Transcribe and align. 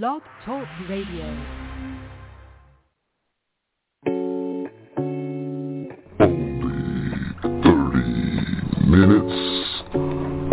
Blog 0.00 0.22
Talk 0.46 0.66
Radio. 0.88 1.26
minutes 8.88 9.82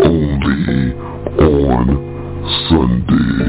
only 0.04 0.94
on 1.40 1.88
Sunday. 2.68 3.49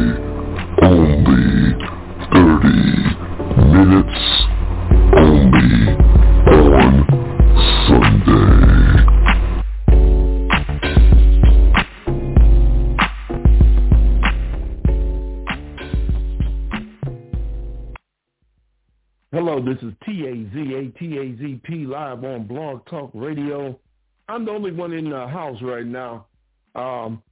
Radio. 23.15 23.79
I'm 24.29 24.45
the 24.45 24.51
only 24.53 24.73
one 24.73 24.93
in 24.93 25.11
the 25.11 25.27
house 25.27 25.61
right 25.63 25.87
now. 25.87 26.27
Um, 26.75 27.23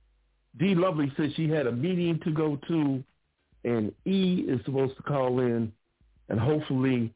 D 0.59 0.75
Lovely 0.75 1.13
said 1.17 1.33
she 1.37 1.49
had 1.49 1.67
a 1.67 1.73
meeting 1.73 2.21
to 2.25 2.33
go 2.33 2.59
to, 2.69 3.05
and 3.65 3.93
E 4.05 4.45
is 4.49 4.61
supposed 4.65 4.97
to 4.97 5.03
call 5.03 5.41
in, 5.41 5.73
and 6.29 6.41
hopefully 6.41 7.13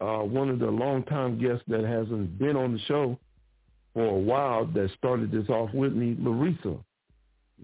uh, 0.00 0.18
one 0.18 0.48
of 0.48 0.58
the 0.58 0.66
longtime 0.66 1.38
guests 1.38 1.62
that 1.68 1.84
hasn't 1.84 2.38
been 2.38 2.56
on 2.56 2.72
the 2.72 2.80
show 2.80 3.18
for 3.94 4.04
a 4.04 4.18
while 4.18 4.66
that 4.66 4.90
started 4.98 5.30
this 5.30 5.48
off 5.48 5.72
with 5.72 5.92
me, 5.92 6.16
Larissa. 6.18 6.76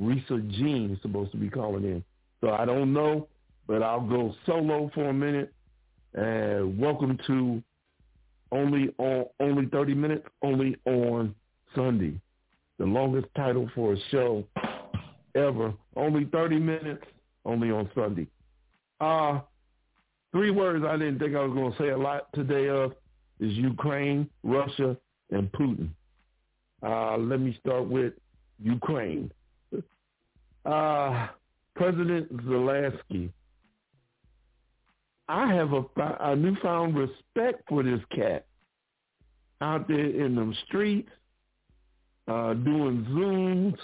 Risa 0.00 0.48
Jean 0.52 0.92
is 0.92 1.02
supposed 1.02 1.32
to 1.32 1.38
be 1.38 1.50
calling 1.50 1.84
in. 1.84 2.04
So 2.40 2.50
I 2.50 2.64
don't 2.64 2.92
know, 2.92 3.26
but 3.66 3.82
I'll 3.82 4.06
go 4.06 4.34
solo 4.46 4.90
for 4.94 5.08
a 5.08 5.12
minute. 5.12 5.52
And 6.14 6.78
welcome 6.78 7.18
to 7.26 7.62
only 8.52 8.90
on 8.98 9.26
only 9.40 9.66
30 9.66 9.94
minutes, 9.94 10.26
only 10.42 10.76
on 10.84 11.34
Sunday. 11.74 12.18
The 12.78 12.84
longest 12.84 13.26
title 13.36 13.68
for 13.74 13.94
a 13.94 13.96
show 14.10 14.44
ever. 15.34 15.72
Only 15.96 16.24
30 16.26 16.58
minutes, 16.58 17.04
only 17.44 17.70
on 17.70 17.90
Sunday. 17.94 18.26
Uh, 19.00 19.40
three 20.32 20.50
words 20.50 20.84
I 20.84 20.96
didn't 20.96 21.18
think 21.18 21.34
I 21.34 21.40
was 21.40 21.52
going 21.52 21.72
to 21.72 21.78
say 21.78 21.88
a 21.90 21.98
lot 21.98 22.32
today 22.34 22.68
of 22.68 22.92
is 23.40 23.52
Ukraine, 23.52 24.28
Russia, 24.42 24.96
and 25.30 25.50
Putin. 25.52 25.90
Uh, 26.82 27.16
let 27.16 27.40
me 27.40 27.56
start 27.60 27.88
with 27.88 28.14
Ukraine. 28.60 29.30
Uh, 30.64 31.28
President 31.74 32.36
Zelensky. 32.44 33.30
I 35.28 35.52
have 35.52 35.72
a, 35.72 35.84
a 36.20 36.36
newfound 36.36 36.96
respect 36.96 37.62
for 37.68 37.82
this 37.82 38.00
cat 38.14 38.46
out 39.60 39.88
there 39.88 39.98
in 39.98 40.34
them 40.34 40.54
streets, 40.66 41.10
uh, 42.28 42.54
doing 42.54 43.06
Zooms, 43.10 43.76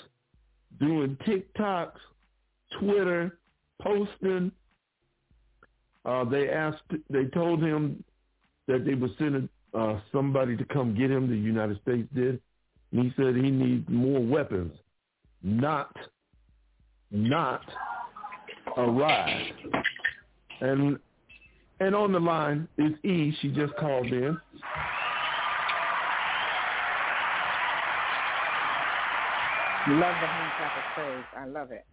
doing 0.81 1.19
TikToks, 1.27 1.98
Twitter, 2.78 3.39
posting. 3.83 4.53
Uh, 6.05 6.25
they 6.25 6.48
asked, 6.48 6.83
they 7.11 7.25
told 7.27 7.62
him 7.62 8.03
that 8.69 8.84
they 8.84 8.95
were 8.95 9.09
sending 9.19 9.48
uh, 9.75 10.00
somebody 10.12 10.56
to 10.56 10.65
come 10.67 10.95
get 10.95 11.11
him. 11.11 11.28
The 11.28 11.37
United 11.37 11.81
States 11.83 12.09
did. 12.15 12.41
And 12.92 13.05
he 13.05 13.12
said 13.17 13.34
he 13.34 13.50
needs 13.50 13.87
more 13.89 14.20
weapons, 14.20 14.72
not, 15.42 15.95
not 17.11 17.62
a 18.77 18.89
ride. 18.89 19.53
And 20.61 20.98
and 21.84 21.94
on 21.94 22.12
the 22.12 22.18
line 22.18 22.66
is 22.78 22.92
E. 23.04 23.30
She 23.42 23.48
just 23.50 23.74
called 23.77 24.06
in. 24.06 24.38
Love 29.88 30.14
the 30.19 30.26
handclap 30.26 30.76
of 30.78 30.84
praise. 30.94 31.25
I 31.36 31.44
love 31.44 31.69
it. 31.72 31.84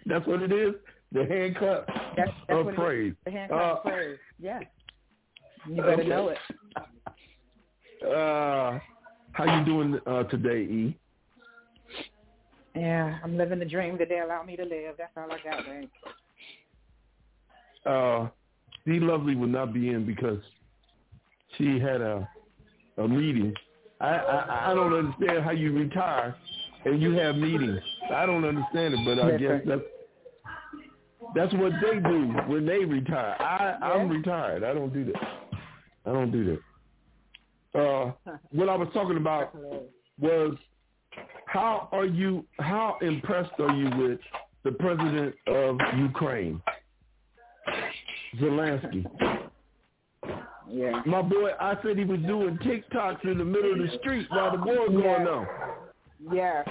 that's 0.06 0.26
what 0.26 0.42
it 0.42 0.50
is. 0.50 0.74
The 1.12 1.24
hand 1.24 1.56
clap 1.56 1.86
That's, 2.16 2.32
that's 2.48 2.68
of 2.68 2.74
praise. 2.74 3.14
The 3.24 3.30
hand 3.30 3.52
clap 3.52 3.62
of 3.62 3.78
Uh, 3.78 3.90
praise. 3.90 4.18
Yes. 4.40 4.64
You 5.68 5.76
better 5.82 5.92
Okay. 5.92 6.08
know 6.08 6.28
it. 6.30 6.38
Uh, 8.04 8.80
how 9.32 9.58
you 9.58 9.64
doing 9.64 10.00
uh, 10.04 10.24
today, 10.24 10.62
E? 10.62 10.98
Yeah, 12.74 13.18
I'm 13.22 13.38
living 13.38 13.60
the 13.60 13.64
dream 13.64 13.96
that 13.98 14.08
they 14.08 14.18
allow 14.18 14.42
me 14.42 14.56
to 14.56 14.64
live. 14.64 14.96
That's 14.98 15.12
all 15.16 15.30
I 15.30 15.38
got, 15.48 15.64
man. 15.64 15.88
Uh, 17.86 18.28
D 18.84 19.00
Lovely 19.00 19.34
will 19.34 19.48
not 19.48 19.72
be 19.72 19.90
in 19.90 20.06
because 20.06 20.40
she 21.56 21.78
had 21.78 22.00
a 22.00 22.28
a 22.98 23.06
meeting. 23.08 23.54
I, 24.00 24.14
I 24.16 24.70
I 24.70 24.74
don't 24.74 24.92
understand 24.92 25.44
how 25.44 25.52
you 25.52 25.72
retire 25.72 26.34
and 26.84 27.00
you 27.02 27.12
have 27.12 27.36
meetings. 27.36 27.80
I 28.12 28.26
don't 28.26 28.44
understand 28.44 28.94
it, 28.94 29.00
but 29.04 29.18
I 29.18 29.36
guess 29.36 29.60
that's 29.66 29.82
that's 31.34 31.52
what 31.54 31.72
they 31.82 31.98
do 31.98 32.32
when 32.46 32.66
they 32.66 32.84
retire. 32.84 33.36
I 33.40 33.76
I'm 33.82 34.08
retired. 34.08 34.64
I 34.64 34.72
don't 34.74 34.92
do 34.92 35.04
that. 35.06 35.22
I 36.06 36.12
don't 36.12 36.30
do 36.30 36.58
that. 37.74 37.80
Uh, 37.80 38.12
what 38.52 38.68
I 38.68 38.76
was 38.76 38.88
talking 38.94 39.16
about 39.16 39.54
was 40.20 40.56
how 41.46 41.88
are 41.92 42.06
you 42.06 42.44
how 42.58 42.98
impressed 43.02 43.58
are 43.58 43.74
you 43.74 43.90
with 43.96 44.20
the 44.64 44.72
president 44.72 45.34
of 45.46 45.78
Ukraine, 45.96 46.60
Zelensky? 48.38 49.04
Yeah. 50.68 51.02
My 51.06 51.22
boy, 51.22 51.50
I 51.60 51.76
said 51.82 51.96
he 51.96 52.04
was 52.04 52.20
doing 52.20 52.58
TikToks 52.58 53.24
in 53.24 53.38
the 53.38 53.44
middle 53.44 53.72
of 53.72 53.78
the 53.78 53.96
street 53.98 54.26
while 54.30 54.50
the 54.56 54.58
war 54.64 54.88
was 54.88 55.02
going 55.02 55.26
on. 55.26 55.46
Yeah. 56.32 56.62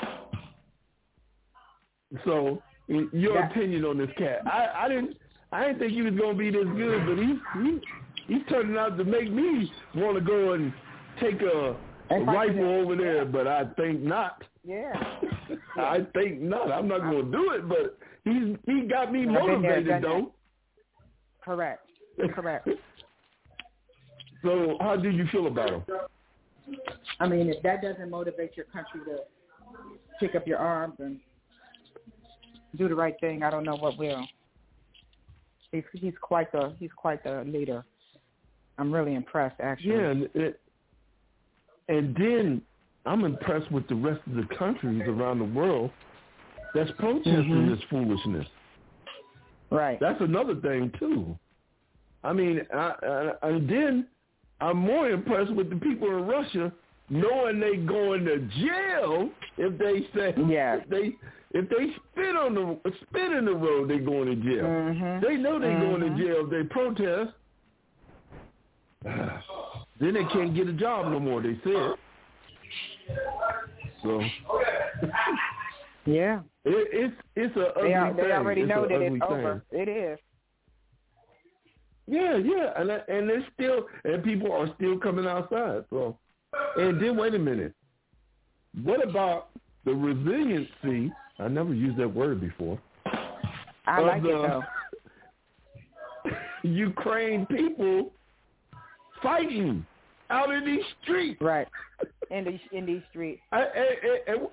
So, 2.23 2.61
your 2.87 3.35
Yeah. 3.35 3.49
opinion 3.49 3.85
on 3.85 3.97
this 3.97 4.11
cat? 4.17 4.41
I, 4.45 4.85
I 4.85 4.89
didn't, 4.89 5.17
I 5.51 5.67
didn't 5.67 5.79
think 5.79 5.91
he 5.93 6.01
was 6.01 6.13
going 6.15 6.33
to 6.33 6.37
be 6.37 6.51
this 6.51 6.65
good, 6.75 7.05
but 7.05 7.17
he, 7.17 7.39
he, 7.63 8.33
he's 8.33 8.43
turning 8.49 8.77
out 8.77 8.97
to 8.97 9.03
make 9.03 9.31
me 9.31 9.71
want 9.95 10.15
to 10.17 10.21
go 10.21 10.53
and 10.53 10.73
take 11.19 11.41
a, 11.41 11.75
a 12.11 12.19
rifle 12.21 12.81
over 12.81 12.95
there, 12.95 13.25
but 13.25 13.47
I 13.47 13.65
think 13.77 14.01
not. 14.01 14.43
Yeah. 14.63 14.93
I 15.77 16.05
think 16.13 16.41
not. 16.41 16.71
I'm 16.71 16.87
not 16.87 17.01
going 17.01 17.25
to 17.25 17.31
do 17.31 17.51
it, 17.51 17.67
but 17.69 17.97
he's 18.23 18.55
he 18.65 18.87
got 18.87 19.11
me 19.11 19.21
I've 19.21 19.25
been 19.27 19.33
there, 19.33 19.47
motivated 19.47 20.03
though. 20.03 20.31
Correct. 21.45 21.85
Correct. 22.33 22.67
So, 24.41 24.77
how 24.79 24.95
do 24.95 25.09
you 25.09 25.25
feel 25.31 25.45
about 25.47 25.69
him? 25.69 25.83
I 27.19 27.27
mean, 27.27 27.49
if 27.49 27.61
that 27.61 27.83
doesn't 27.83 28.09
motivate 28.09 28.57
your 28.57 28.65
country 28.65 29.01
to 29.05 29.19
pick 30.19 30.35
up 30.35 30.47
your 30.47 30.57
arms 30.57 30.95
and 30.97 31.19
do 32.75 32.89
the 32.89 32.95
right 32.95 33.15
thing, 33.19 33.43
I 33.43 33.51
don't 33.51 33.63
know 33.63 33.75
what 33.75 33.97
will. 33.97 34.27
He's 35.71 35.83
he's 35.93 36.13
quite 36.19 36.51
the 36.51 36.73
he's 36.79 36.89
quite 36.95 37.23
the 37.23 37.43
leader. 37.45 37.85
I'm 38.77 38.91
really 38.91 39.15
impressed, 39.15 39.59
actually. 39.61 39.95
Yeah, 39.95 40.09
and, 40.09 40.29
it, 40.33 40.59
and 41.87 42.15
then 42.15 42.61
I'm 43.05 43.23
impressed 43.23 43.71
with 43.71 43.87
the 43.87 43.95
rest 43.95 44.21
of 44.27 44.33
the 44.35 44.55
countries 44.57 45.03
around 45.07 45.39
the 45.39 45.45
world 45.59 45.91
that's 46.73 46.91
protesting 46.97 47.31
Mhm. 47.31 47.75
this 47.75 47.83
foolishness. 47.89 48.47
Right. 49.75 49.99
That's 49.99 50.21
another 50.21 50.55
thing 50.55 50.91
too. 50.99 51.37
I 52.23 52.33
mean, 52.33 52.61
I, 52.73 52.93
I, 53.41 53.47
and 53.49 53.69
then 53.69 54.07
I'm 54.61 54.77
more 54.77 55.09
impressed 55.09 55.53
with 55.53 55.69
the 55.69 55.75
people 55.75 56.07
in 56.07 56.25
Russia 56.25 56.71
knowing 57.09 57.59
they 57.59 57.75
going 57.77 58.25
to 58.25 58.39
jail 58.65 59.29
if 59.57 59.77
they 59.77 60.07
say 60.17 60.33
Yeah. 60.47 60.77
if 60.77 60.89
they 60.89 61.13
if 61.51 61.69
they 61.69 61.93
spit 62.11 62.35
on 62.35 62.55
the 62.55 62.79
spit 63.07 63.31
in 63.31 63.45
the 63.45 63.53
road 63.53 63.89
they 63.89 63.99
going 63.99 64.27
to 64.27 64.35
jail. 64.35 64.63
Mhm. 64.65 65.21
They 65.21 65.35
know 65.37 65.59
they 65.59 65.73
going 65.73 66.01
Mhm. 66.01 66.17
to 66.17 66.23
jail 66.23 66.43
if 66.45 66.49
they 66.49 66.63
protest. 66.63 67.31
then 69.99 70.13
they 70.15 70.23
can't 70.33 70.55
get 70.55 70.67
a 70.67 70.73
job 70.73 71.11
no 71.11 71.19
more. 71.19 71.41
They 71.41 71.59
said. 71.63 71.93
So 74.03 74.19
Yeah. 76.05 76.41
it, 76.65 76.87
it's 76.91 77.15
it's 77.35 77.55
a 77.57 77.67
ugly 77.77 77.89
They 77.89 77.93
are, 77.93 78.13
thing. 78.13 78.23
they 78.23 78.31
already 78.31 78.61
It's 78.61 78.69
know 78.69 78.87
that 78.87 79.01
it's 79.01 79.11
thing. 79.13 79.21
over. 79.23 79.63
It 79.71 79.87
is. 79.89 80.19
Yeah, 82.07 82.37
yeah, 82.37 82.73
and 82.77 82.91
and 82.91 83.29
it's 83.31 83.45
still 83.55 83.87
and 84.03 84.23
people 84.23 84.51
are 84.51 84.67
still 84.75 84.97
coming 84.99 85.25
outside. 85.25 85.85
So, 85.89 86.17
and 86.77 87.01
then 87.01 87.17
wait 87.17 87.33
a 87.33 87.39
minute, 87.39 87.73
what 88.83 89.03
about 89.07 89.49
the 89.85 89.91
resiliency? 89.93 91.11
I 91.39 91.47
never 91.47 91.73
used 91.73 91.97
that 91.97 92.07
word 92.07 92.39
before. 92.41 92.79
I 93.87 93.99
like 94.01 94.21
the 94.21 94.29
it 94.29 94.33
though. 94.33 94.63
Ukraine 96.63 97.45
people 97.47 98.11
fighting 99.21 99.85
out 100.29 100.53
in 100.53 100.65
these 100.65 100.83
streets. 101.03 101.41
Right. 101.41 101.67
In 102.29 102.45
these 102.45 102.59
in 102.71 102.85
these 102.85 103.01
streets. 103.09 103.41
I, 103.51 103.61
and, 103.61 104.39
and, 104.39 104.47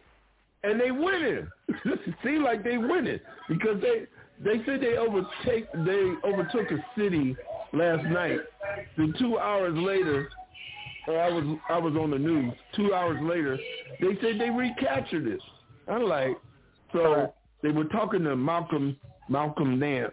and 0.64 0.80
they 0.80 0.90
winning. 0.90 1.48
Seem 2.24 2.42
like 2.42 2.64
they 2.64 2.78
winning 2.78 3.20
because 3.48 3.80
they 3.80 4.06
they 4.44 4.64
said 4.64 4.80
they 4.80 4.96
overtake 4.96 5.70
they 5.84 6.12
overtook 6.24 6.70
a 6.70 6.84
city 6.98 7.36
last 7.72 8.04
night. 8.06 8.38
Then 8.96 9.14
two 9.18 9.38
hours 9.38 9.76
later, 9.76 10.28
uh, 11.08 11.12
I 11.12 11.30
was 11.30 11.58
I 11.68 11.78
was 11.78 11.94
on 11.94 12.10
the 12.10 12.18
news. 12.18 12.52
Two 12.76 12.94
hours 12.94 13.18
later, 13.22 13.58
they 14.00 14.18
said 14.20 14.40
they 14.40 14.50
recaptured 14.50 15.26
it. 15.26 15.40
I'm 15.88 16.04
like, 16.04 16.36
so 16.92 17.32
they 17.62 17.70
were 17.70 17.84
talking 17.84 18.24
to 18.24 18.36
Malcolm 18.36 18.96
Malcolm 19.28 19.78
Nance, 19.78 20.12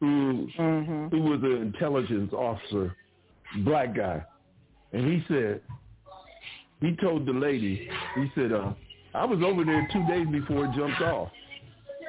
who 0.00 0.48
mm-hmm. 0.58 1.08
who 1.08 1.22
was 1.22 1.40
an 1.42 1.62
intelligence 1.62 2.32
officer, 2.32 2.94
black 3.64 3.94
guy, 3.94 4.22
and 4.92 5.04
he 5.06 5.24
said 5.28 5.60
he 6.80 6.94
told 6.96 7.26
the 7.26 7.32
lady, 7.32 7.88
he 8.14 8.30
said, 8.34 8.52
uh, 8.52 8.72
I 9.18 9.24
was 9.24 9.40
over 9.44 9.64
there 9.64 9.88
two 9.92 10.06
days 10.06 10.28
before 10.30 10.66
it 10.66 10.72
jumped 10.76 11.00
off, 11.02 11.28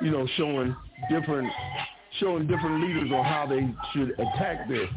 you 0.02 0.12
know, 0.12 0.28
showing 0.38 0.76
different 1.10 1.52
showing 2.20 2.46
different 2.46 2.84
leaders 2.84 3.12
on 3.12 3.26
how 3.26 3.48
they 3.48 3.68
should 3.94 4.12
attack 4.12 4.68
this. 4.70 4.88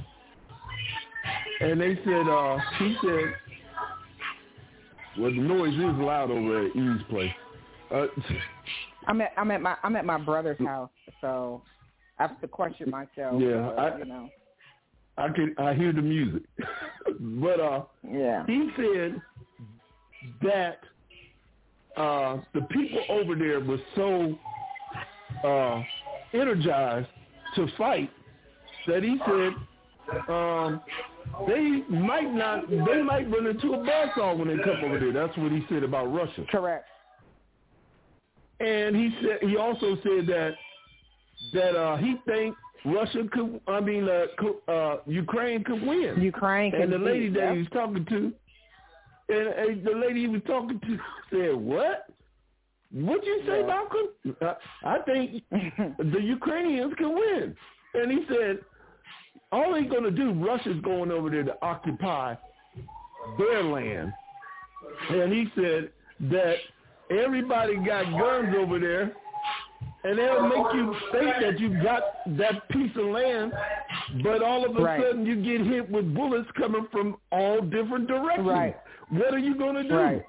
And 1.60 1.80
they 1.80 1.94
said, 2.04 2.28
uh, 2.28 2.58
he 2.78 2.96
said, 3.02 3.34
well, 5.18 5.30
the 5.30 5.40
noise 5.40 5.72
is 5.72 6.00
loud 6.02 6.30
over 6.30 6.66
at 6.66 6.76
E's 6.76 7.02
place. 7.08 7.32
Uh, 7.90 8.06
I'm 9.06 9.20
at 9.22 9.32
I'm 9.38 9.50
at 9.50 9.62
my 9.62 9.76
I'm 9.82 9.96
at 9.96 10.04
my 10.04 10.18
brother's 10.18 10.58
house, 10.58 10.90
so 11.22 11.62
I 12.18 12.26
have 12.26 12.40
to 12.42 12.48
question 12.48 12.90
myself. 12.90 13.40
Yeah, 13.40 13.72
but, 13.74 13.78
I, 13.78 13.98
you 13.98 14.04
know. 14.04 14.28
I 15.16 15.28
can 15.30 15.54
I 15.58 15.72
hear 15.72 15.94
the 15.94 16.02
music, 16.02 16.42
but 17.20 17.58
uh, 17.58 17.84
yeah, 18.06 18.44
he 18.46 18.68
said 18.76 19.20
that 20.42 20.78
uh, 21.96 22.38
the 22.54 22.62
people 22.70 23.00
over 23.10 23.34
there 23.34 23.60
were 23.60 23.78
so 23.96 24.38
uh, 25.44 25.82
energized 26.32 27.08
to 27.56 27.66
fight 27.76 28.10
that 28.86 29.02
he 29.02 29.18
said 29.26 29.52
um, 30.28 30.80
they 31.46 31.82
might 31.88 32.32
not 32.32 32.68
they 32.68 33.02
might 33.02 33.30
run 33.30 33.46
into 33.46 33.74
a 33.74 33.78
buzzsaw 33.78 34.36
when 34.36 34.48
they 34.48 34.62
come 34.62 34.76
over 34.84 34.98
there. 34.98 35.12
That's 35.12 35.36
what 35.38 35.52
he 35.52 35.64
said 35.68 35.82
about 35.84 36.12
Russia. 36.12 36.44
Correct. 36.50 36.86
And 38.60 38.96
he 38.96 39.10
said 39.22 39.48
he 39.48 39.56
also 39.56 39.96
said 40.02 40.26
that 40.26 40.52
that 41.52 41.76
uh, 41.76 41.96
he 41.96 42.16
thinks 42.26 42.58
Russia 42.84 43.24
could 43.30 43.60
I 43.66 43.80
mean 43.80 44.08
uh, 44.08 44.70
uh, 44.70 44.96
Ukraine 45.06 45.64
could 45.64 45.82
win. 45.86 46.20
Ukraine 46.20 46.74
and 46.74 46.92
the 46.92 46.98
lady 46.98 47.28
that 47.30 47.52
he 47.52 47.58
was 47.58 47.68
talking 47.72 48.04
to 48.06 48.32
and, 49.32 49.48
and 49.70 49.84
the 49.84 49.92
lady 49.92 50.22
he 50.22 50.28
was 50.28 50.42
talking 50.46 50.78
to 50.80 50.98
said, 51.30 51.54
"What? 51.54 52.06
What'd 52.92 53.24
you 53.24 53.42
say, 53.46 53.60
Yeah. 53.60 53.66
Malcolm? 53.66 54.06
I, 54.42 54.54
I 54.84 54.98
think 55.00 55.42
the 55.98 56.20
Ukrainians 56.20 56.94
can 56.96 57.14
win." 57.14 57.56
And 57.94 58.10
he 58.10 58.24
said, 58.28 58.58
"All 59.50 59.72
they're 59.72 59.84
going 59.88 60.04
to 60.04 60.10
do, 60.10 60.32
Russia's 60.32 60.80
going 60.82 61.10
over 61.10 61.30
there 61.30 61.44
to 61.44 61.56
occupy 61.62 62.34
their 63.38 63.62
land." 63.62 64.12
And 65.10 65.32
he 65.32 65.46
said 65.54 65.90
that 66.30 66.56
everybody 67.10 67.76
got 67.76 68.04
guns 68.18 68.54
over 68.58 68.78
there, 68.78 69.12
and 70.04 70.18
they'll 70.18 70.42
make 70.48 70.74
you 70.74 70.94
think 71.12 71.34
that 71.40 71.60
you 71.60 71.82
got 71.82 72.02
that 72.38 72.68
piece 72.70 72.90
of 72.96 73.06
land, 73.06 73.52
but 74.22 74.42
all 74.42 74.64
of 74.68 74.76
a 74.76 74.80
Right. 74.82 75.00
sudden 75.02 75.24
you 75.26 75.36
get 75.36 75.66
hit 75.66 75.90
with 75.90 76.14
bullets 76.14 76.50
coming 76.56 76.86
from 76.92 77.16
all 77.30 77.60
different 77.60 78.06
directions. 78.08 78.46
Right. 78.48 78.76
What 79.10 79.32
are 79.34 79.38
you 79.38 79.54
going 79.56 79.76
to 79.76 79.82
do? 79.84 79.94
Right. 79.96 80.22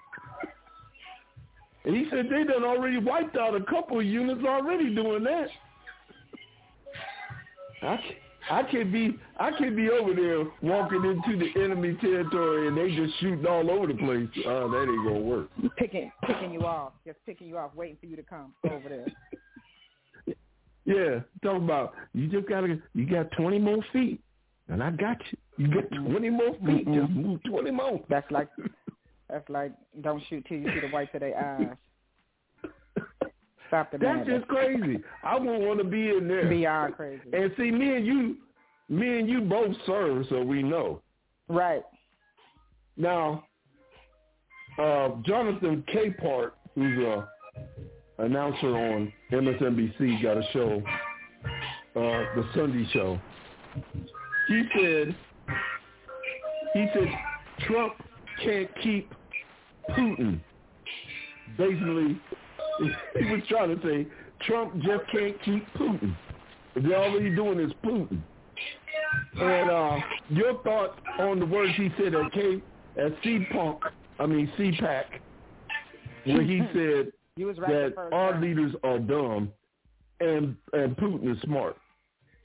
And 1.86 1.96
he 1.96 2.10
said 2.10 2.28
they 2.30 2.44
done 2.44 2.64
already 2.64 2.98
wiped 2.98 3.36
out 3.38 3.56
a 3.56 3.64
couple 3.66 4.00
of 4.00 4.06
units 4.06 4.42
already 4.46 4.94
doing 4.94 5.24
that. 5.24 5.48
I 7.82 7.98
can't, 7.98 8.16
I 8.50 8.64
can't 8.64 8.92
be 8.92 9.18
I 9.38 9.52
can't 9.58 9.76
be 9.76 9.90
over 9.90 10.14
there 10.14 10.46
walking 10.62 11.04
into 11.04 11.38
the 11.38 11.62
enemy 11.62 11.98
territory 12.00 12.68
and 12.70 12.78
they 12.78 12.96
just 12.96 13.20
shooting 13.20 13.46
all 13.46 13.70
over 13.70 13.88
the 13.88 13.94
place. 13.96 14.28
Oh, 14.46 14.70
that 14.72 14.84
ain't 14.84 15.06
gonna 15.06 15.20
work. 15.20 15.48
picking 15.78 16.12
picking 16.26 16.54
you 16.54 16.62
off, 16.62 16.94
just 17.06 17.18
picking 17.26 17.48
you 17.48 17.58
off, 17.58 17.72
waiting 17.76 17.98
for 18.00 18.06
you 18.06 18.16
to 18.16 18.24
come 18.24 18.54
over 18.70 18.88
there. 18.90 19.06
Yeah, 20.86 21.20
talk 21.42 21.62
about 21.62 21.94
you 22.14 22.28
just 22.28 22.48
gotta 22.48 22.78
you 22.94 23.06
got 23.06 23.32
twenty 23.32 23.60
more 23.60 23.84
feet, 23.94 24.22
and 24.68 24.84
I 24.84 24.92
got 24.92 25.18
you. 25.32 25.38
You 25.58 25.74
got 25.74 25.90
twenty 25.90 26.30
more 26.30 26.54
feet. 26.66 26.88
Mm-mm. 26.88 27.02
Just 27.02 27.12
move 27.12 27.40
twenty 27.44 27.72
more. 27.72 28.02
That's 28.10 28.30
like 28.32 28.50
that's 29.30 29.48
like 29.50 29.72
don't 30.02 30.22
shoot 30.30 30.46
till 30.48 30.58
you 30.58 30.68
see 30.68 30.82
the 30.82 30.94
whites 30.94 31.12
of 31.14 31.22
their 31.22 31.38
eyes. 31.38 31.76
Stop 33.74 33.92
the 33.92 33.98
That's 33.98 34.18
madness. 34.20 34.40
just 34.40 34.48
crazy. 34.50 35.04
I 35.24 35.36
wouldn't 35.40 35.62
want 35.66 35.80
to 35.80 35.86
be 35.86 36.10
in 36.10 36.28
there. 36.28 36.48
Beyond 36.48 36.96
crazy. 36.96 37.22
And 37.34 37.52
see, 37.58 37.72
me 37.72 37.96
and 37.96 38.06
you, 38.06 38.38
me 38.88 39.18
and 39.18 39.28
you 39.28 39.42
both 39.42 39.76
serve, 39.88 40.28
so 40.30 40.44
we 40.44 40.62
know. 40.62 41.02
Right. 41.48 41.82
Now, 42.98 43.46
uh, 44.78 45.10
Jonathan 45.26 45.84
Capehart, 45.92 46.52
who's 46.76 47.00
a 47.00 47.28
announcer 48.18 48.76
on 48.76 49.12
MSNBC, 49.32 50.22
got 50.22 50.38
a 50.38 50.44
show, 50.52 50.82
uh, 51.96 52.36
the 52.36 52.46
Sunday 52.56 52.88
Show. 52.94 53.20
He 54.48 54.64
said, 54.76 55.16
he 56.74 56.88
said 56.94 57.08
Trump 57.68 57.94
can't 58.44 58.70
keep 58.82 59.14
Putin. 59.92 60.40
Basically, 61.58 62.20
he 63.20 63.26
was 63.32 63.42
trying 63.48 63.80
to 63.80 63.82
say 63.88 64.08
Trump 64.46 64.76
just 64.82 65.04
can't 65.12 65.42
keep 65.44 65.68
Putin. 65.74 66.16
They're 66.76 66.98
already 66.98 67.36
doing 67.36 67.60
is 67.60 67.72
Putin. 67.84 68.22
And 69.40 69.70
uh, 69.70 69.98
your 70.30 70.62
thought 70.64 71.00
on 71.20 71.40
the 71.40 71.46
words 71.46 71.74
he 71.78 71.90
said 71.98 72.16
at 72.16 72.32
K 72.32 72.62
at 72.98 73.12
C-Punk, 73.24 73.80
I 74.20 74.26
mean 74.26 74.52
CPAC, 74.58 75.04
where 76.26 76.42
he 76.42 76.62
said 76.74 77.12
You 77.36 77.48
was 77.48 77.58
right 77.58 77.94
that 77.96 77.98
our 78.12 78.34
time. 78.34 78.42
leaders 78.42 78.74
are 78.84 79.00
dumb 79.00 79.52
and 80.20 80.56
and 80.74 80.96
Putin 80.96 81.32
is 81.32 81.42
smart. 81.42 81.78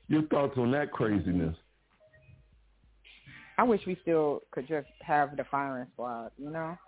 Your 0.09 0.23
thoughts 0.23 0.57
on 0.57 0.71
that 0.73 0.91
craziness? 0.93 1.55
I 3.59 3.65
wish 3.65 3.83
we 3.87 3.99
still 4.03 4.43
could 4.51 4.67
just 4.67 4.89
have 5.01 5.37
the 5.37 5.45
firing 5.51 5.87
squad, 5.93 6.31
you 6.39 6.49
know? 6.49 6.79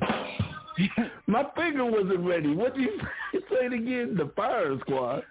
My 1.26 1.44
finger 1.56 1.84
wasn't 1.84 2.20
ready. 2.20 2.54
What 2.54 2.76
do 2.76 2.82
you 2.82 3.00
say 3.32 3.66
it 3.66 3.72
again? 3.72 4.14
The 4.16 4.30
firing 4.36 4.78
squad. 4.80 5.24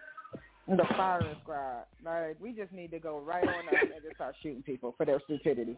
The 0.67 0.83
firing 0.97 1.37
squad. 1.43 1.83
Like 2.03 2.35
we 2.41 2.51
just 2.51 2.73
need 2.73 2.91
to 2.91 2.99
go 2.99 3.19
right 3.19 3.47
on 3.47 3.67
up 3.67 3.73
and 3.73 4.03
just 4.03 4.15
start 4.15 4.35
shooting 4.43 4.63
people 4.63 4.93
for 4.97 5.05
their 5.05 5.21
stupidity. 5.23 5.77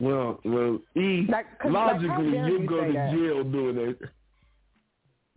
Well, 0.00 0.40
well, 0.44 0.78
E, 0.96 1.26
like, 1.28 1.46
logically, 1.64 2.32
dare 2.32 2.48
you'll 2.48 2.66
go 2.66 2.84
to 2.84 2.92
that? 2.92 3.10
jail 3.12 3.44
doing 3.44 3.76
it. 3.78 3.98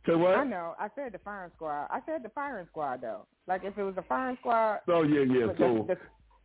Say 0.07 0.15
what? 0.15 0.35
I 0.37 0.43
know. 0.45 0.73
I 0.79 0.87
said 0.95 1.11
the 1.11 1.19
firing 1.19 1.51
squad. 1.55 1.87
I 1.89 1.99
said 2.05 2.23
the 2.23 2.29
firing 2.29 2.65
squad 2.69 3.01
though. 3.01 3.27
Like 3.47 3.63
if 3.63 3.77
it 3.77 3.83
was 3.83 3.95
a 3.97 4.03
firing 4.03 4.37
squad, 4.39 4.79
Oh 4.87 5.03
yeah, 5.03 5.21
yeah. 5.21 5.47
So 5.57 5.85
the, 5.87 5.97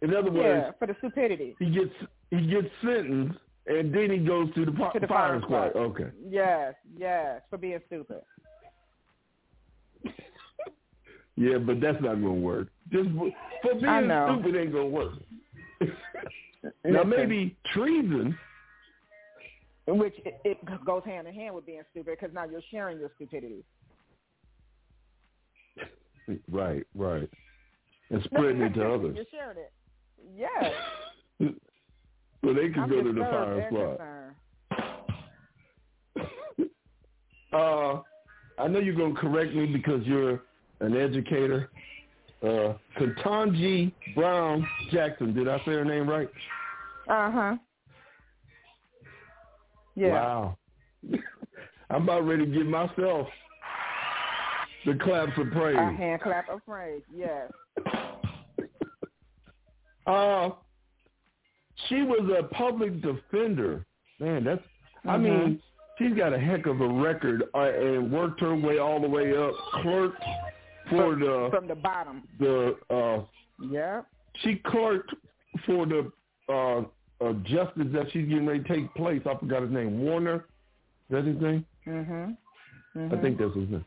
in 0.07 0.15
other 0.15 0.31
words, 0.33 0.65
yeah, 0.67 0.71
for 0.79 0.87
the 0.87 0.97
stupidity. 0.99 1.55
he 1.59 1.71
gets 1.71 1.93
he 2.31 2.47
gets 2.49 2.67
sentenced 2.85 3.39
and 3.69 3.95
then 3.95 4.11
he 4.11 4.19
goes 4.19 4.53
to 4.55 4.65
the, 4.65 4.73
To 4.73 4.91
the 5.01 5.07
fire 5.07 5.09
firing 5.09 5.43
squad. 5.43 5.71
squad. 5.71 5.81
Okay. 5.83 6.11
Yes, 6.29 6.75
yes, 6.99 7.41
for 7.49 7.57
being 7.59 7.81
stupid. 7.87 8.21
Yeah, 11.35 11.57
but 11.57 11.81
that's 11.81 11.97
not 12.03 12.17
gonna 12.17 12.31
work. 12.35 12.69
Just 12.93 13.09
for 13.09 13.75
being 13.75 14.11
stupid 14.27 14.55
ain't 14.55 14.73
gonna 14.73 14.87
work. 14.87 15.13
now 16.85 17.03
maybe 17.03 17.57
treason. 17.73 18.37
In 19.89 19.99
which 19.99 20.15
it, 20.25 20.41
it 20.45 20.85
goes 20.85 21.03
hand 21.05 21.27
in 21.27 21.35
hand 21.35 21.55
with 21.57 21.67
being 21.67 21.83
stupid 21.91 22.17
because 22.21 22.33
now 22.33 22.45
you're 22.45 22.63
sharing 22.71 23.01
your 23.01 23.11
stupidity. 23.17 23.65
Right, 26.49 26.87
right. 26.95 27.29
And 28.11 28.23
spreading 28.25 28.63
it 28.63 28.75
to 28.75 28.95
others. 28.95 29.17
You're 29.17 29.25
sharing 29.31 29.59
it. 29.59 29.73
Yes. 30.37 30.73
So 32.45 32.53
they 32.53 32.71
can 32.71 32.83
I'm 32.83 32.91
go 32.91 33.03
to 33.05 33.13
the 33.13 33.21
fire 33.21 33.61
and 33.61 33.67
squad. 33.69 33.99
Uh, 37.53 38.01
I 38.59 38.67
know 38.67 38.79
you're 38.79 38.95
gonna 38.95 39.15
correct 39.15 39.55
me 39.55 39.67
because 39.67 40.03
you're 40.07 40.41
an 40.81 40.97
educator. 40.97 41.71
Uh, 42.43 42.75
Ketanji 42.99 43.93
Brown 44.15 44.67
Jackson. 44.91 45.33
Did 45.33 45.49
I 45.49 45.59
say 45.59 45.73
her 45.73 45.85
name 45.85 46.09
right? 46.09 46.29
Uh 47.09 47.31
huh. 47.31 47.57
Yeah. 49.95 50.13
Wow. 50.13 50.59
I'm 51.91 52.03
about 52.03 52.27
ready 52.27 52.47
to 52.47 52.51
give 52.51 52.67
myself 52.67 53.29
the 54.87 54.95
claps 54.95 55.33
of 55.37 55.51
praise. 55.53 55.77
A 55.79 55.93
hand 55.93 56.23
clap 56.23 56.49
of 56.49 56.65
praise. 56.67 57.03
Yes. 57.15 57.51
Uh, 60.05 60.51
she 61.89 62.03
was 62.03 62.29
a 62.37 62.43
public 62.53 63.01
defender. 63.03 63.87
Man, 64.19 64.43
that's. 64.43 64.61
Mm-hmm. 64.61 65.11
I 65.11 65.17
mean, 65.17 65.63
she's 65.97 66.13
got 66.15 66.33
a 66.33 66.39
heck 66.41 66.67
of 66.67 66.81
a 66.81 66.89
record 66.89 67.45
uh, 67.55 67.59
and 67.59 68.11
worked 68.11 68.41
her 68.41 68.57
way 68.57 68.79
all 68.79 69.01
the 69.01 69.09
way 69.09 69.37
up. 69.37 69.53
Clerked 69.81 70.21
for 70.97 71.17
the 71.17 71.49
from 71.51 71.67
the 71.69 71.75
bottom. 71.75 72.23
the. 72.39 72.77
uh 72.91 73.23
Yeah. 73.71 74.03
She 74.43 74.57
clerked 74.67 75.15
for 75.67 75.87
the 75.87 76.11
uh, 76.49 76.81
uh 77.25 77.33
justice 77.45 77.89
that 77.93 78.07
she's 78.13 78.29
getting 78.29 78.47
ready 78.47 78.63
to 78.63 78.69
take 78.69 78.95
place. 78.95 79.23
I 79.27 79.35
forgot 79.37 79.63
his 79.63 79.71
name. 79.71 80.01
Warner. 80.01 80.37
Is 80.37 80.43
that 81.11 81.25
his 81.25 81.41
name? 81.41 81.67
Mhm. 81.87 82.37
I 82.97 83.21
think 83.23 83.39
that's 83.39 83.55
his 83.55 83.69
name. 83.69 83.85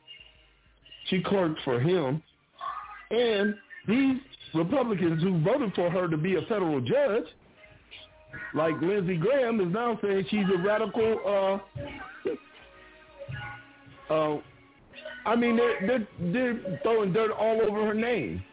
She 1.10 1.22
clerked 1.22 1.60
for 1.64 1.80
him, 1.80 2.22
and 3.12 3.56
these 3.88 4.18
Republicans 4.54 5.22
who 5.22 5.40
voted 5.42 5.74
for 5.76 5.90
her 5.90 6.08
to 6.08 6.18
be 6.18 6.36
a 6.36 6.42
federal 6.44 6.82
judge, 6.82 7.26
like 8.56 8.80
Lindsey 8.82 9.18
Graham, 9.18 9.60
is 9.62 9.72
now 9.72 10.00
saying 10.02 10.26
she's 10.30 10.46
a 10.54 10.58
radical. 10.58 11.62
Uh, 14.10 14.14
uh, 14.14 14.38
I 15.26 15.36
mean, 15.36 15.58
they're, 15.58 15.88
they're 15.88 16.08
they're 16.34 16.80
throwing 16.84 17.14
dirt 17.14 17.32
all 17.32 17.62
over 17.62 17.86
her 17.88 17.94
name. 17.94 18.44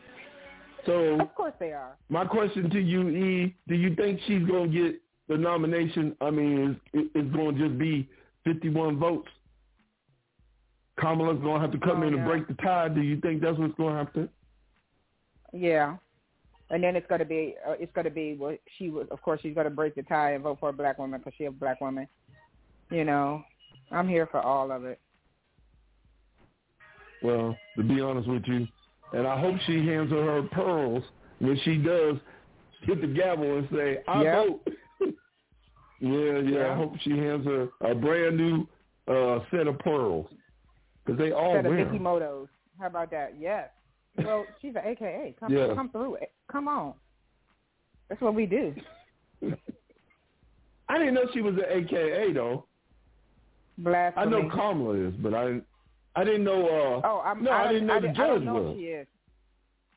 So 0.87 1.21
Of 1.21 1.35
course 1.35 1.53
they 1.61 1.73
are. 1.73 1.97
my 2.09 2.25
question 2.25 2.69
to 2.71 2.81
you, 2.81 3.09
E, 3.11 3.55
do 3.69 3.75
you 3.75 3.95
think 3.95 4.21
she's 4.27 4.43
going 4.45 4.73
to 4.73 4.83
get 4.83 5.01
the 5.29 5.37
nomination? 5.39 6.17
I 6.21 6.31
mean, 6.31 6.81
is 6.93 7.05
it's 7.15 7.35
going 7.35 7.57
to 7.57 7.69
just 7.69 7.79
be 7.79 8.09
51 8.45 8.99
votes? 8.99 9.29
Kamala's 10.99 11.41
going 11.41 11.55
to 11.55 11.61
have 11.61 11.71
to 11.73 11.79
come 11.79 12.03
Oh, 12.03 12.07
in 12.07 12.15
and 12.15 12.25
break 12.25 12.49
the 12.49 12.55
tie. 12.55 12.89
Do 12.89 13.01
you 13.01 13.21
think 13.21 13.43
that's 13.43 13.59
what's 13.59 13.75
going 13.77 13.93
to 13.95 13.99
happen? 14.05 14.29
Yeah. 15.53 15.97
And 16.71 16.83
then 16.83 16.97
it's 16.97 17.07
going 17.07 17.19
to 17.21 17.25
be, 17.25 17.55
uh, 17.67 17.73
it's 17.79 17.93
going 17.95 18.05
to 18.07 18.11
be, 18.11 18.35
well, 18.39 18.57
she 18.79 18.89
was, 18.91 19.07
of 19.11 19.21
course, 19.23 19.41
she's 19.43 19.55
going 19.55 19.65
to 19.65 19.71
break 19.71 19.95
the 19.95 20.03
tie 20.03 20.33
and 20.33 20.43
vote 20.43 20.59
for 20.61 20.71
a 20.71 20.73
black 20.73 20.99
woman 20.99 21.21
because 21.21 21.35
she's 21.37 21.49
a 21.49 21.51
black 21.51 21.81
woman. 21.81 22.09
You 22.91 23.05
know, 23.05 23.43
I'm 23.91 24.09
here 24.09 24.27
for 24.31 24.41
all 24.41 24.71
of 24.73 24.85
it. 24.85 24.99
Well, 27.23 27.57
to 27.77 27.83
be 27.83 28.01
honest 28.01 28.29
with 28.29 28.43
you, 28.47 28.67
and 29.13 29.27
I 29.27 29.39
hope 29.41 29.57
she 29.67 29.87
hands 29.87 30.11
her 30.11 30.23
her 30.25 30.43
pearls 30.49 31.03
when 31.39 31.59
she 31.65 31.77
does 31.77 32.17
hit 32.83 33.01
the 33.01 33.07
gavel 33.07 33.59
and 33.59 33.69
say, 33.73 33.99
I 34.09 34.23
Yep. 34.23 34.35
vote. 34.35 34.69
yeah, 36.01 36.39
yeah, 36.39 36.73
I 36.73 36.75
hope 36.77 36.95
she 37.03 37.11
hands 37.11 37.45
her 37.47 37.69
a 37.81 37.95
brand 37.95 38.37
new 38.37 38.67
uh, 39.09 39.41
set 39.51 39.67
of 39.67 39.79
pearls 39.81 40.27
because 41.05 41.19
they 41.19 41.33
all 41.33 41.57
of 41.57 41.65
wear 41.65 41.75
Mickey 41.85 41.97
'em. 41.97 42.03
Motos. 42.03 42.49
How 42.81 42.87
about 42.87 43.11
that? 43.11 43.35
Yes. 43.39 43.69
Well, 44.19 44.45
she's 44.63 44.75
an 44.75 44.83
AKA. 44.85 45.35
Come, 45.39 45.53
Yeah. 45.53 45.75
come 45.75 45.91
through. 45.91 46.17
Come 46.51 46.69
on. 46.69 46.95
That's 48.09 48.21
what 48.21 48.35
we 48.35 48.47
do. 48.47 48.75
I 50.89 50.99
didn't 50.99 51.15
know 51.15 51.27
she 51.33 51.41
was 51.41 51.55
an 51.55 51.65
AKA 51.69 52.33
though. 52.33 52.67
I 53.87 54.25
know 54.27 54.49
Kamala 54.51 54.95
is, 54.95 55.15
but 55.15 55.35
I. 55.35 55.61
I 56.15 56.25
didn't 56.25 56.45
know. 56.45 56.67
Uh, 56.67 57.01
Oh, 57.07 57.23
I'm, 57.25 57.43
no, 57.43 57.51
I, 57.51 57.69
I, 57.69 57.73
didn't 57.73 57.87
know 57.89 57.95
I, 57.97 58.01
the 58.01 58.07
didn't- 58.09 58.21
I 58.21 58.27
don't 58.27 58.39
judge 58.39 58.45
know 58.47 58.55
was. 58.55 58.73
if 58.73 58.79
she 58.79 58.85
is. 58.87 59.07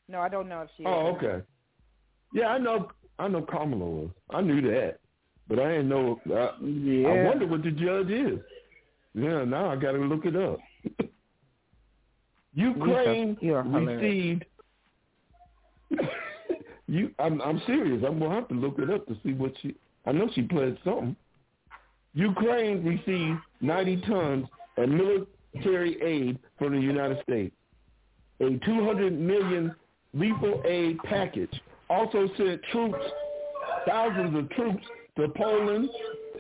No, 0.08 0.20
I 0.22 0.30
don't 0.30 0.48
know 0.50 0.62
if 0.62 0.70
she 0.78 0.84
is. 0.84 0.88
Oh, 0.90 1.08
okay. 1.16 1.42
Yeah, 2.34 2.48
I 2.48 2.58
know. 2.58 2.92
I 3.20 3.28
know 3.28 3.42
Kamala 3.42 3.86
was. 3.86 4.10
I 4.30 4.42
knew 4.42 4.62
that, 4.62 5.00
but 5.48 5.60
I 5.60 5.70
didn't 5.70 5.90
know. 5.90 6.20
I, 6.28 6.52
Yeah. 6.64 7.08
I 7.10 7.24
wonder 7.26 7.48
what 7.48 7.64
the 7.64 7.72
judge 7.72 8.10
is. 8.10 8.40
Yeah, 9.14 9.46
now 9.46 9.70
I 9.70 9.76
got 9.78 9.94
to 9.94 9.98
look 10.00 10.26
it 10.26 10.36
up. 10.36 10.60
Ukraine 12.54 13.38
You're 13.42 13.64
received. 13.64 14.46
you, 16.88 17.12
I'm, 17.20 17.42
I'm 17.42 17.62
serious. 17.66 18.04
I'm 18.06 18.20
gonna 18.20 18.34
have 18.36 18.48
to 18.50 18.54
look 18.56 18.80
it 18.80 18.90
up 18.90 19.06
to 19.08 19.16
see 19.24 19.34
what 19.34 19.54
she. 19.62 19.76
I 20.06 20.12
know 20.12 20.30
she 20.34 20.42
pledged 20.44 20.80
something. 20.84 21.16
Ukraine 22.14 22.84
received 22.86 23.40
90 23.60 24.02
tons 24.08 24.48
of 24.78 24.90
military 25.56 26.02
aid 26.02 26.40
from 26.58 26.74
the 26.74 26.82
United 26.82 27.22
States. 27.24 27.56
A 28.42 28.60
200 28.66 29.18
million 29.18 29.74
lethal 30.14 30.62
aid 30.66 30.98
package 31.04 31.62
also 31.90 32.28
sent 32.38 32.62
troops, 32.72 33.04
thousands 33.88 34.38
of 34.38 34.50
troops, 34.52 34.84
to 35.18 35.30
Poland, 35.30 35.90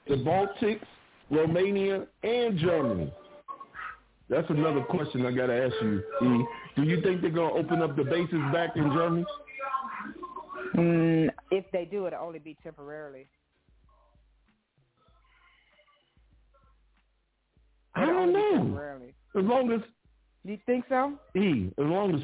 the 0.08 0.16
Baltics, 0.16 0.86
Romania, 1.30 2.06
and 2.24 2.58
Germany. 2.58 3.14
That's 4.30 4.50
another 4.50 4.82
question 4.82 5.26
I 5.26 5.32
got 5.32 5.48
to 5.48 5.66
ask 5.66 5.76
you, 5.82 6.04
E. 6.24 6.46
Do 6.76 6.84
you 6.84 7.02
think 7.02 7.22
they're 7.22 7.30
going 7.30 7.54
to 7.54 7.60
open 7.60 7.82
up 7.82 7.96
the 7.96 8.04
bases 8.04 8.42
back 8.52 8.76
in 8.76 8.92
Germany? 8.92 9.26
Mm, 10.76 11.30
if 11.52 11.66
they 11.72 11.86
do, 11.86 12.08
it'll 12.08 12.20
only 12.20 12.40
be 12.40 12.58
temporarily. 12.62 13.28
I 17.96 18.06
don't 18.06 18.34
know. 18.34 18.80
As 19.38 19.44
long 19.44 19.72
as 19.72 19.82
You 20.44 20.58
think 20.66 20.86
so? 20.90 21.14
he 21.34 21.72
as 21.78 21.86
long 21.86 22.16
as 22.16 22.22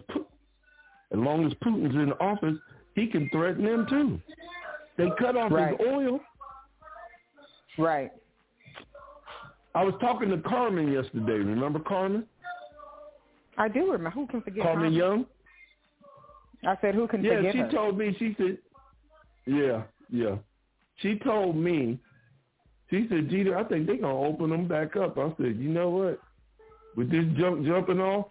as 1.11 1.19
long 1.19 1.45
as 1.45 1.53
Putin's 1.55 1.95
in 1.95 2.13
office, 2.21 2.57
he 2.95 3.07
can 3.07 3.29
threaten 3.31 3.65
them 3.65 3.85
too. 3.89 4.21
They 4.97 5.09
cut 5.19 5.35
off 5.35 5.51
Right. 5.51 5.77
his 5.77 5.87
oil. 5.87 6.19
Right. 7.77 8.11
I 9.73 9.83
was 9.83 9.93
talking 10.01 10.29
to 10.29 10.37
Carmen 10.37 10.91
yesterday. 10.91 11.33
Remember 11.39 11.79
Carmen? 11.79 12.27
I 13.57 13.67
do 13.69 13.91
remember. 13.91 14.09
Who 14.11 14.27
can 14.27 14.41
forget? 14.41 14.63
Carmen 14.63 14.81
Carmen? 14.83 14.93
Young. 14.93 15.25
I 16.65 16.77
said, 16.81 16.93
who 16.95 17.07
can 17.07 17.23
Yeah, 17.23 17.37
forget 17.37 17.43
Yeah, 17.45 17.51
she 17.51 17.57
her? 17.59 17.71
told 17.71 17.97
me. 17.97 18.13
She 18.19 18.35
said, 18.37 18.57
"Yeah, 19.45 19.83
yeah." 20.09 20.35
She 20.97 21.17
told 21.19 21.55
me. 21.55 21.99
She 22.91 23.07
said, 23.07 23.29
"Jeter, 23.29 23.57
I 23.57 23.63
think 23.63 23.87
they're 23.87 23.95
gonna 23.95 24.21
open 24.21 24.49
them 24.49 24.67
back 24.67 24.95
up." 24.97 25.17
I 25.17 25.33
said, 25.37 25.55
"You 25.57 25.69
know 25.69 25.89
what? 25.89 26.19
With 26.95 27.09
this 27.09 27.25
jump 27.37 27.65
jumping 27.65 28.01
off, 28.01 28.27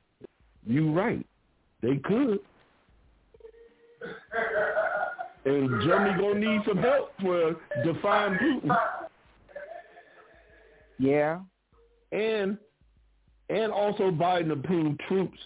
you 0.66 0.92
right. 0.92 1.26
They 1.80 1.96
could." 1.96 2.40
And 5.46 5.82
Germany 5.82 6.18
gonna 6.20 6.38
need 6.38 6.64
some 6.66 6.76
help 6.76 7.18
for 7.20 7.56
defying 7.82 8.34
Putin, 8.34 8.78
yeah. 10.98 11.40
and 12.12 12.58
and 13.48 13.72
also 13.72 14.10
Biden 14.10 14.52
approved 14.52 15.00
troops 15.08 15.38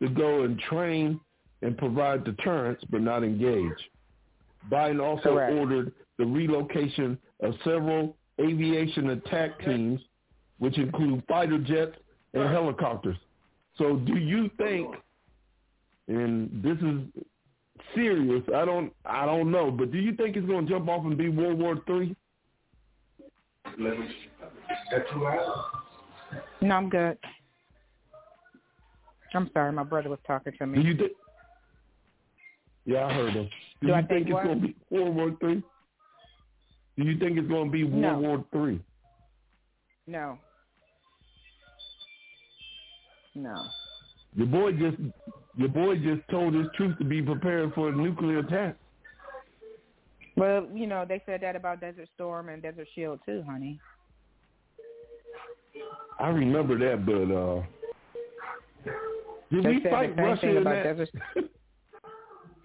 to 0.00 0.10
go 0.10 0.42
and 0.42 0.58
train 0.60 1.18
and 1.62 1.76
provide 1.78 2.24
deterrence, 2.24 2.84
but 2.90 3.00
not 3.00 3.24
engage. 3.24 3.90
Biden 4.70 5.02
also 5.02 5.34
Correct. 5.34 5.54
ordered 5.54 5.92
the 6.18 6.26
relocation 6.26 7.16
of 7.40 7.54
several 7.64 8.16
aviation 8.40 9.10
attack 9.10 9.58
teams, 9.64 10.00
which 10.58 10.76
include 10.78 11.22
fighter 11.28 11.58
jets 11.58 11.96
and 12.34 12.42
helicopters. 12.50 13.16
So 13.76 13.96
do 13.96 14.16
you 14.18 14.50
think, 14.58 14.94
and 16.08 16.62
this 16.62 16.76
is 16.78 17.24
serious, 17.94 18.42
I 18.54 18.64
don't 18.64 18.92
I 19.04 19.24
don't 19.24 19.50
know, 19.50 19.70
but 19.70 19.92
do 19.92 19.98
you 19.98 20.14
think 20.14 20.36
it's 20.36 20.46
going 20.46 20.66
to 20.66 20.72
jump 20.72 20.88
off 20.88 21.04
and 21.04 21.16
be 21.16 21.28
World 21.28 21.58
War 21.58 21.76
Three? 21.86 22.14
No, 26.60 26.74
I'm 26.74 26.90
good. 26.90 27.16
I'm 29.34 29.50
sorry, 29.52 29.72
my 29.72 29.84
brother 29.84 30.08
was 30.08 30.18
talking 30.26 30.52
to 30.54 30.58
Do 30.58 30.66
me. 30.66 30.82
you 30.82 30.96
think? 30.96 31.12
Yeah, 32.86 33.04
I 33.06 33.12
heard 33.12 33.32
him. 33.34 33.44
Do, 33.44 33.50
Do 33.82 33.86
you 33.88 33.94
I 33.94 33.98
think, 33.98 34.08
think 34.08 34.28
it's 34.30 34.44
going 34.46 34.60
to 34.60 34.66
be 34.66 34.76
World 34.90 35.14
War 35.14 35.36
Three? 35.38 35.62
Do 36.98 37.04
you 37.04 37.16
think 37.18 37.38
it's 37.38 37.48
going 37.48 37.66
to 37.66 37.70
be 37.70 37.84
World 37.84 38.02
No. 38.02 38.18
War 38.18 38.44
Three? 38.52 38.80
No. 40.08 40.38
No. 43.36 43.54
Your 44.34 44.48
boy 44.48 44.72
just 44.72 44.96
your 45.56 45.68
boy 45.68 45.96
just 45.96 46.22
told 46.30 46.54
his 46.54 46.66
troops 46.76 46.98
to 46.98 47.04
be 47.04 47.22
prepared 47.22 47.72
for 47.74 47.88
a 47.88 47.92
nuclear 47.92 48.40
attack. 48.40 48.76
Well, 50.36 50.66
you 50.74 50.86
know, 50.86 51.04
they 51.08 51.22
said 51.26 51.40
that 51.42 51.56
about 51.56 51.80
Desert 51.80 52.08
Storm 52.14 52.48
and 52.48 52.62
Desert 52.62 52.88
Shield 52.94 53.20
too, 53.24 53.44
honey. 53.48 53.78
I 56.18 56.28
remember 56.28 56.76
that, 56.78 57.06
but 57.06 57.32
uh 57.32 57.62
did 59.50 59.64
They 59.64 59.68
we 59.70 59.82
fight 59.90 60.16
Russia 60.16 60.50
in 60.50 60.56
about 60.58 60.82
that? 60.84 60.96
Desert- 60.98 61.10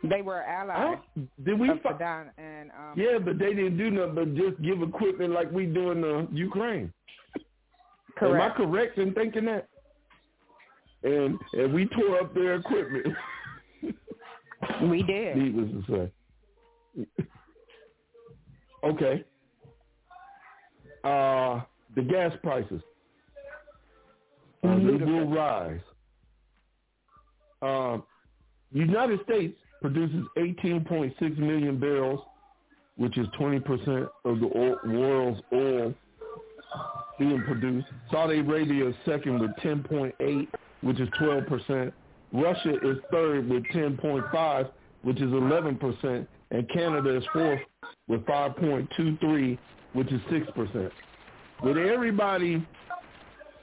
They 0.04 0.22
were 0.22 0.44
allies 0.44 0.98
did 1.46 1.60
we 1.60 1.70
of? 1.70 1.78
Saddam 1.78 2.30
and 2.38 2.72
um 2.72 2.94
Yeah, 2.96 3.20
but 3.20 3.40
they 3.40 3.54
didn't 3.54 3.78
do 3.78 3.90
nothing 3.90 4.16
but 4.16 4.36
just 4.36 4.62
give 4.62 4.82
equipment 4.82 5.32
like 5.34 5.50
we 5.52 5.66
do 5.66 5.92
in 5.92 6.04
uh, 6.04 6.26
Ukraine. 6.32 6.92
Am 7.36 8.28
I 8.34 8.50
correct. 8.50 8.58
correct 8.58 8.98
in 8.98 9.14
thinking 9.14 9.46
that? 9.46 9.70
And 11.04 11.40
and 11.54 11.74
we 11.74 11.86
tore 11.88 12.20
up 12.20 12.34
their 12.34 12.56
equipment. 12.56 13.08
We 14.90 15.04
did. 15.04 15.36
Needless 15.36 15.86
to 15.88 16.12
say. 16.98 17.24
okay. 18.84 19.24
Uh, 21.04 21.62
the 21.96 22.02
gas 22.02 22.32
prices. 22.42 22.82
Uh, 24.64 24.76
they 24.78 25.04
will 25.04 25.28
rise. 25.28 25.82
Uh, 27.62 27.98
United 28.72 29.20
States 29.24 29.58
produces 29.84 30.26
18.6 30.38 31.38
million 31.38 31.78
barrels 31.78 32.22
which 32.98 33.18
is 33.18 33.28
20% 33.40 34.08
of 34.26 34.40
the 34.40 34.50
oil, 34.56 34.78
world's 34.86 35.42
oil 35.52 35.94
being 37.20 37.44
produced. 37.44 37.88
Saudi 38.12 38.40
Arabia 38.40 38.90
is 38.90 38.96
second 39.06 39.40
with 39.40 39.52
10.8, 39.64 40.48
which 40.82 41.00
is 41.00 41.10
12%. 41.20 41.92
Russia 42.32 42.74
is 42.84 42.98
third 43.12 43.50
with 43.50 43.64
10.5, 43.66 44.72
which 45.04 45.18
is 45.18 45.30
11%, 45.30 46.28
and 46.52 46.70
Canada 46.70 47.18
is 47.18 47.24
fourth 47.34 47.60
with 48.08 48.22
5.23, 48.26 49.58
which 49.94 50.12
is 50.12 50.22
6%. 50.32 50.92
With 51.64 51.78
everybody 51.78 52.66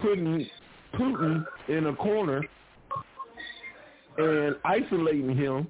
putting 0.01 0.49
Putin 0.95 1.45
in 1.69 1.87
a 1.87 1.97
corner 1.97 2.43
and 4.19 4.57
isolating 4.65 5.37
him, 5.37 5.67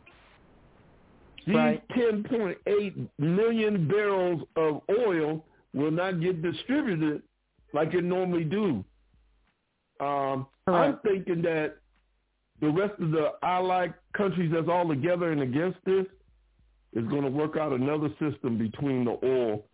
these 1.46 1.56
Right. 1.56 1.88
10.8 1.90 3.08
million 3.18 3.88
barrels 3.88 4.42
of 4.56 4.82
oil 4.90 5.44
will 5.72 5.90
not 5.90 6.20
get 6.20 6.42
distributed 6.42 7.22
like 7.72 7.94
it 7.94 8.04
normally 8.04 8.44
do. 8.44 8.84
Um, 10.00 10.46
I'm 10.66 10.98
thinking 11.02 11.42
that 11.42 11.76
the 12.60 12.68
rest 12.68 13.00
of 13.00 13.10
the 13.10 13.32
allied 13.42 13.94
countries 14.16 14.50
that's 14.52 14.68
all 14.68 14.88
together 14.88 15.32
and 15.32 15.42
against 15.42 15.78
this 15.84 16.06
is 16.92 17.06
going 17.08 17.22
to 17.22 17.30
work 17.30 17.56
out 17.56 17.72
another 17.72 18.08
system 18.18 18.58
between 18.58 19.04
the 19.04 19.18
oil. 19.24 19.64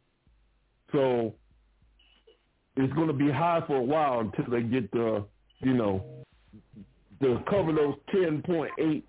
So 0.92 1.35
it's 2.76 2.92
going 2.92 3.08
to 3.08 3.12
be 3.12 3.30
high 3.30 3.62
for 3.66 3.76
a 3.76 3.82
while 3.82 4.20
until 4.20 4.44
they 4.50 4.62
get 4.62 4.90
the, 4.92 5.25
you 5.61 5.75
know, 5.75 6.04
to 7.23 7.40
cover 7.49 7.73
those 7.73 7.94
10.8, 8.14 9.02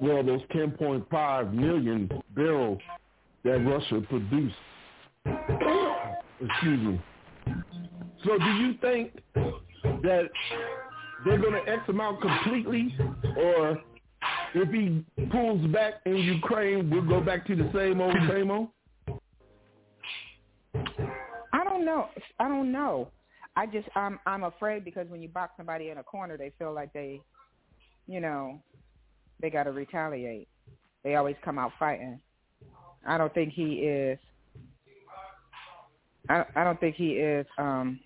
well, 0.00 0.22
those 0.22 0.42
10.5 0.54 1.52
million 1.52 2.10
barrels 2.34 2.80
that 3.44 3.58
Russia 3.58 4.00
produced. 4.08 4.54
Excuse 6.40 6.80
me. 6.80 7.00
So 8.24 8.38
do 8.38 8.44
you 8.44 8.74
think 8.80 9.12
that 10.02 10.28
they're 11.24 11.38
going 11.38 11.52
to 11.52 11.70
X 11.70 11.88
him 11.88 12.00
out 12.00 12.20
completely, 12.20 12.94
or 13.36 13.78
if 14.54 14.68
he 14.70 15.04
pulls 15.30 15.66
back 15.72 15.94
in 16.06 16.16
Ukraine, 16.16 16.90
we'll 16.90 17.02
go 17.02 17.20
back 17.20 17.46
to 17.46 17.56
the 17.56 17.70
same 17.74 18.00
old, 18.00 18.16
same 18.28 18.50
old? 18.50 18.68
I 21.52 21.64
don't 21.64 21.84
know. 21.84 22.08
I 22.38 22.48
don't 22.48 22.72
know. 22.72 23.08
I 23.56 23.66
just 23.66 23.88
I'm 23.94 24.18
I'm 24.26 24.44
afraid 24.44 24.84
because 24.84 25.08
when 25.08 25.22
you 25.22 25.28
box 25.28 25.52
somebody 25.56 25.90
in 25.90 25.98
a 25.98 26.02
corner, 26.02 26.36
they 26.36 26.52
feel 26.58 26.72
like 26.72 26.92
they, 26.92 27.20
you 28.06 28.20
know, 28.20 28.60
they 29.44 29.50
got 29.50 29.64
to 29.64 29.72
retaliate. 29.72 30.48
They 31.02 31.16
always 31.16 31.36
come 31.44 31.58
out 31.58 31.72
fighting. 31.78 32.18
I 33.06 33.18
don't 33.18 33.32
think 33.34 33.52
he 33.52 33.72
is. 33.74 34.18
I 36.30 36.44
I 36.56 36.64
don't 36.64 36.80
think 36.80 36.96
he 36.96 37.10
is 37.10 37.44
um 37.58 38.00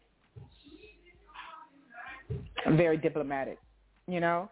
very 2.70 2.96
diplomatic, 2.96 3.58
you 4.08 4.18
know. 4.18 4.50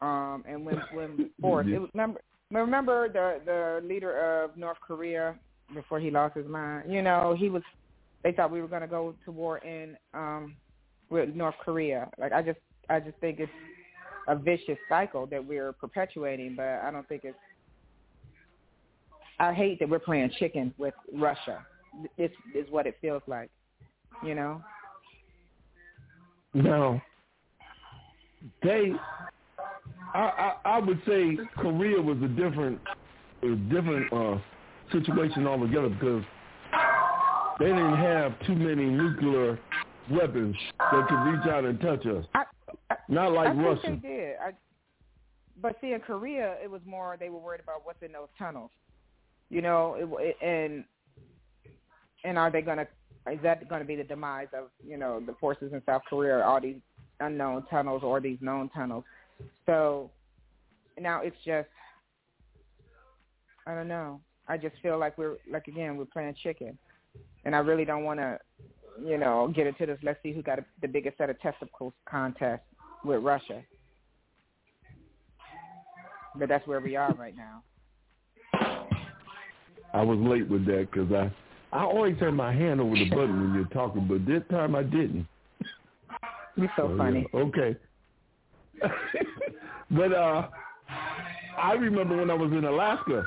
Um, 0.00 0.42
and 0.48 0.66
when 0.66 0.82
when 0.92 1.30
forced, 1.40 1.68
it, 1.68 1.78
was- 1.78 1.88
remember 1.94 2.20
remember 2.50 3.08
the 3.08 3.38
the 3.44 3.86
leader 3.86 4.42
of 4.42 4.56
North 4.56 4.78
Korea 4.84 5.36
before 5.72 6.00
he 6.00 6.10
lost 6.10 6.34
his 6.36 6.48
mind. 6.48 6.92
You 6.92 7.02
know, 7.02 7.36
he 7.38 7.48
was. 7.48 7.62
They 8.24 8.32
thought 8.32 8.50
we 8.50 8.60
were 8.60 8.66
going 8.66 8.82
to 8.82 8.88
go 8.88 9.14
to 9.24 9.30
war 9.30 9.58
in 9.58 9.96
um 10.14 10.56
with 11.10 11.28
North 11.36 11.54
Korea. 11.64 12.10
Like 12.18 12.32
I 12.32 12.42
just 12.42 12.58
I 12.90 12.98
just 12.98 13.18
think 13.18 13.38
it's 13.38 13.52
a 14.28 14.36
vicious 14.36 14.78
cycle 14.88 15.26
that 15.26 15.44
we're 15.44 15.72
perpetuating, 15.72 16.54
but 16.56 16.80
I 16.84 16.90
don't 16.90 17.08
think 17.08 17.22
it's. 17.24 17.36
I 19.38 19.52
hate 19.52 19.80
that 19.80 19.88
we're 19.88 19.98
playing 19.98 20.30
chicken 20.38 20.72
with 20.78 20.94
Russia. 21.14 21.64
This 22.16 22.30
is 22.54 22.66
what 22.70 22.86
it 22.86 22.96
feels 23.00 23.22
like, 23.26 23.50
you 24.24 24.34
know. 24.34 24.62
Now, 26.54 27.02
they, 28.62 28.92
I, 30.14 30.18
I, 30.18 30.54
I 30.64 30.78
would 30.78 31.00
say 31.06 31.38
Korea 31.56 32.00
was 32.00 32.18
a 32.22 32.28
different, 32.28 32.78
a 33.42 33.54
different 33.56 34.12
uh, 34.12 34.38
situation 34.92 35.46
altogether 35.46 35.88
because 35.88 36.22
they 37.58 37.66
didn't 37.66 37.96
have 37.96 38.38
too 38.46 38.54
many 38.54 38.84
nuclear 38.84 39.58
weapons 40.10 40.56
that 40.78 41.08
could 41.08 41.22
reach 41.24 41.46
out 41.46 41.64
and 41.64 41.80
touch 41.80 42.04
us. 42.06 42.24
I, 42.34 42.41
Not 43.12 43.32
like 43.32 43.48
I 43.48 43.52
think 43.52 43.64
Russia. 43.66 43.98
they 44.02 44.08
did. 44.08 44.34
I, 44.42 44.52
but 45.60 45.76
see, 45.82 45.92
in 45.92 46.00
Korea, 46.00 46.56
it 46.64 46.70
was 46.70 46.80
more 46.86 47.16
they 47.20 47.28
were 47.28 47.38
worried 47.38 47.60
about 47.60 47.84
what's 47.84 48.02
in 48.02 48.10
those 48.10 48.28
tunnels. 48.38 48.70
You 49.50 49.60
know, 49.60 49.96
it, 49.98 50.08
it, 50.18 50.36
and 50.42 50.84
and 52.24 52.38
are 52.38 52.50
they 52.50 52.62
going 52.62 52.78
to? 52.78 52.88
Is 53.30 53.38
that 53.42 53.68
going 53.68 53.82
to 53.82 53.86
be 53.86 53.96
the 53.96 54.04
demise 54.04 54.48
of 54.54 54.70
you 54.82 54.96
know 54.96 55.20
the 55.20 55.34
forces 55.34 55.74
in 55.74 55.82
South 55.84 56.02
Korea? 56.08 56.42
All 56.42 56.58
these 56.58 56.80
unknown 57.20 57.66
tunnels 57.70 58.02
or 58.02 58.18
these 58.18 58.38
known 58.40 58.70
tunnels. 58.70 59.04
So 59.66 60.10
now 60.98 61.20
it's 61.20 61.36
just 61.44 61.68
I 63.66 63.74
don't 63.74 63.88
know. 63.88 64.20
I 64.48 64.56
just 64.56 64.76
feel 64.82 64.98
like 64.98 65.18
we're 65.18 65.36
like 65.50 65.68
again 65.68 65.98
we're 65.98 66.06
playing 66.06 66.34
chicken, 66.42 66.78
and 67.44 67.54
I 67.54 67.58
really 67.58 67.84
don't 67.84 68.04
want 68.04 68.20
to 68.20 68.38
you 69.04 69.18
know 69.18 69.52
get 69.54 69.66
into 69.66 69.84
this. 69.84 69.98
Let's 70.02 70.18
see 70.22 70.32
who 70.32 70.40
got 70.40 70.58
a, 70.58 70.64
the 70.80 70.88
biggest 70.88 71.18
set 71.18 71.28
of 71.28 71.38
testicles 71.40 71.92
contest 72.08 72.62
with 73.04 73.22
Russia. 73.22 73.62
But 76.36 76.48
that's 76.48 76.66
where 76.66 76.80
we 76.80 76.96
are 76.96 77.14
right 77.14 77.34
now. 77.36 77.62
I 79.94 80.02
was 80.02 80.18
late 80.18 80.48
with 80.48 80.64
that 80.66 80.88
because 80.90 81.12
I, 81.12 81.30
I 81.76 81.84
always 81.84 82.18
turn 82.18 82.34
my 82.34 82.52
hand 82.52 82.80
over 82.80 82.94
the 82.96 83.04
button 83.10 83.40
when 83.42 83.54
you're 83.54 83.64
talking, 83.66 84.06
but 84.08 84.24
this 84.26 84.42
time 84.50 84.74
I 84.74 84.82
didn't. 84.82 85.26
You're 86.56 86.72
so 86.76 86.90
Oh, 86.92 86.96
funny. 86.96 87.26
yeah. 87.32 87.40
Okay. 87.40 87.76
but 89.90 90.12
uh 90.12 90.48
I 91.58 91.72
remember 91.74 92.16
when 92.16 92.30
I 92.30 92.34
was 92.34 92.50
in 92.52 92.64
Alaska 92.64 93.26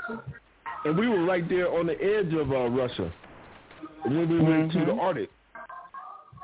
and 0.86 0.98
we 0.98 1.08
were 1.08 1.24
right 1.24 1.48
there 1.48 1.72
on 1.72 1.86
the 1.88 1.94
edge 2.02 2.34
of 2.34 2.52
uh 2.52 2.68
Russia. 2.70 3.14
When 4.04 4.28
we 4.30 4.40
went 4.42 4.72
to 4.74 4.80
the 4.80 4.92
Mhm. 4.92 5.00
Arctic. 5.00 5.30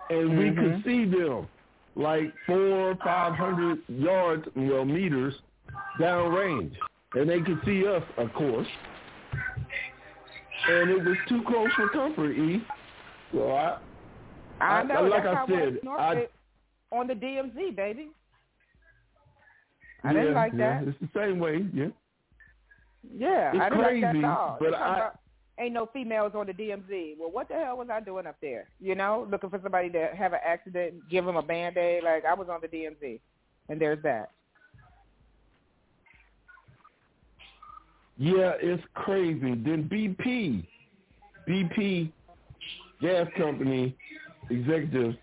And 0.10 0.38
we 0.38 0.46
could 0.52 0.56
Mhm. 0.56 0.84
see 0.84 1.06
them 1.06 1.48
like 1.96 2.34
four, 2.46 2.92
or 2.92 2.96
five 3.04 3.34
hundred 3.34 3.80
yards, 3.88 4.48
well, 4.56 4.86
meters 4.86 5.34
downrange. 6.00 6.74
And 7.14 7.30
they 7.30 7.42
could 7.42 7.60
see 7.66 7.86
us, 7.86 8.04
of 8.18 8.32
course. 8.34 8.68
And 10.70 10.90
it 10.92 11.04
was 11.04 11.18
too 11.28 11.42
close 11.48 11.70
for 11.76 11.90
comfort, 11.90 12.32
E. 12.34 12.64
So 13.34 13.52
I 13.52 13.78
I 14.60 14.80
I- 14.80 14.84
know. 14.84 15.04
like 15.04 15.26
I 15.26 15.46
said, 15.48 15.80
I- 15.88 16.28
on 16.92 17.08
the 17.08 17.14
DMZ, 17.16 17.76
baby. 17.76 18.10
I 20.04 20.12
yeah, 20.12 20.20
didn't 20.20 20.34
like 20.36 20.52
yeah, 20.56 20.80
that. 20.82 20.88
It's 20.90 21.00
the 21.00 21.10
same 21.20 21.40
way, 21.40 21.66
yeah. 21.74 21.88
Yeah, 23.18 23.52
It's 23.54 23.62
I 23.62 23.70
didn't 23.70 23.84
like 23.84 24.02
that 24.02 24.16
at 24.16 24.24
all. 24.24 24.58
but 24.60 24.74
I- 24.74 24.96
about, 24.98 25.20
ain't 25.62 25.74
no 25.74 25.88
females 25.94 26.34
on 26.36 26.48
the 26.48 26.54
DMZ. 26.54 27.18
Well, 27.20 27.32
what 27.32 27.48
the 27.48 27.56
hell 27.56 27.78
was 27.78 27.88
I 27.92 28.00
doing 28.00 28.26
up 28.26 28.38
there? 28.42 28.68
You 28.80 28.96
know, 28.96 29.28
looking 29.30 29.50
for 29.50 29.60
somebody 29.62 29.90
to 29.92 30.10
have 30.18 30.34
an 30.34 30.40
accident, 30.46 30.96
give 31.10 31.26
them 31.26 31.36
a 31.36 31.42
band 31.42 31.78
aid. 31.78 32.04
Like 32.04 32.26
I 32.26 32.34
was 32.34 32.48
on 32.50 32.62
the 32.62 32.68
DMZ, 32.68 33.20
and 33.70 33.80
there's 33.80 34.02
that. 34.04 34.32
Yeah, 38.18 38.54
it's 38.62 38.84
crazy. 38.94 39.40
Then 39.40 39.90
BP, 39.92 40.64
BP 41.50 42.12
gas 43.02 43.28
company 43.38 43.96
executive 44.50 45.16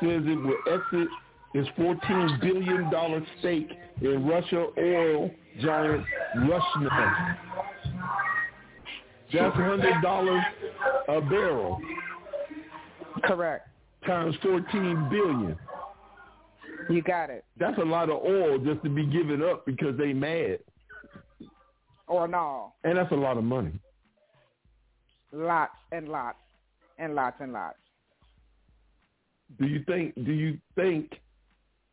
says 0.00 0.22
it 0.26 0.42
will 0.42 0.56
exit 0.66 1.08
its 1.54 1.68
$14 1.78 2.40
billion 2.40 3.26
stake 3.38 3.70
in 4.00 4.26
Russia 4.26 4.66
oil 4.76 5.30
giant 5.60 6.04
Rosneft. 6.38 7.36
That's 9.32 9.56
$100 9.56 10.42
a 11.08 11.20
barrel 11.22 11.80
Correct. 13.24 13.68
times 14.06 14.34
14 14.42 15.08
billion. 15.10 15.56
You 16.90 17.02
got 17.02 17.30
it. 17.30 17.44
That's 17.58 17.78
a 17.78 17.84
lot 17.84 18.10
of 18.10 18.22
oil 18.22 18.58
just 18.58 18.82
to 18.84 18.90
be 18.90 19.06
given 19.06 19.42
up 19.42 19.64
because 19.64 19.96
they 19.96 20.12
mad. 20.12 20.58
Or 22.06 22.28
no, 22.28 22.74
And 22.84 22.98
that's 22.98 23.10
a 23.12 23.16
lot 23.16 23.38
of 23.38 23.44
money. 23.44 23.72
lots 25.32 25.72
and 25.90 26.08
lots 26.08 26.36
and 26.98 27.14
lots 27.14 27.36
and 27.40 27.52
lots. 27.52 27.78
Do 29.58 29.66
you 29.66 29.82
think? 29.84 30.14
Do 30.24 30.32
you 30.32 30.58
think? 30.74 31.12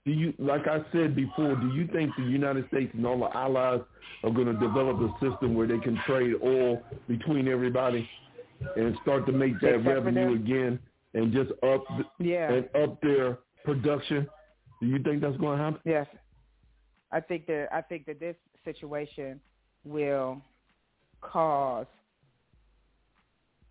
Do 0.05 0.11
you 0.11 0.33
like 0.39 0.67
I 0.67 0.79
said 0.91 1.15
before? 1.15 1.55
Do 1.55 1.67
you 1.73 1.87
think 1.87 2.11
the 2.17 2.23
United 2.23 2.67
States 2.69 2.91
and 2.95 3.05
all 3.05 3.19
the 3.19 3.37
allies 3.37 3.81
are 4.23 4.31
going 4.31 4.47
to 4.47 4.53
develop 4.53 4.97
a 4.99 5.11
system 5.19 5.53
where 5.53 5.67
they 5.67 5.77
can 5.77 5.99
trade 6.07 6.33
oil 6.43 6.81
between 7.07 7.47
everybody 7.47 8.09
and 8.75 8.97
start 9.03 9.25
to 9.27 9.31
make 9.31 9.59
that 9.61 9.85
revenue 9.85 10.33
again 10.33 10.79
and 11.13 11.31
just 11.31 11.51
up 11.63 11.83
Yeah. 12.19 12.51
and 12.51 12.69
up 12.75 12.99
their 13.01 13.39
production? 13.63 14.27
Do 14.79 14.87
you 14.87 14.97
think 15.03 15.21
that's 15.21 15.37
going 15.37 15.59
to 15.59 15.63
happen? 15.63 15.79
Yes, 15.85 16.07
I 17.11 17.19
think 17.19 17.45
that 17.45 17.67
I 17.71 17.81
think 17.81 18.07
that 18.07 18.19
this 18.19 18.35
situation 18.65 19.39
will 19.83 20.41
cause 21.21 21.85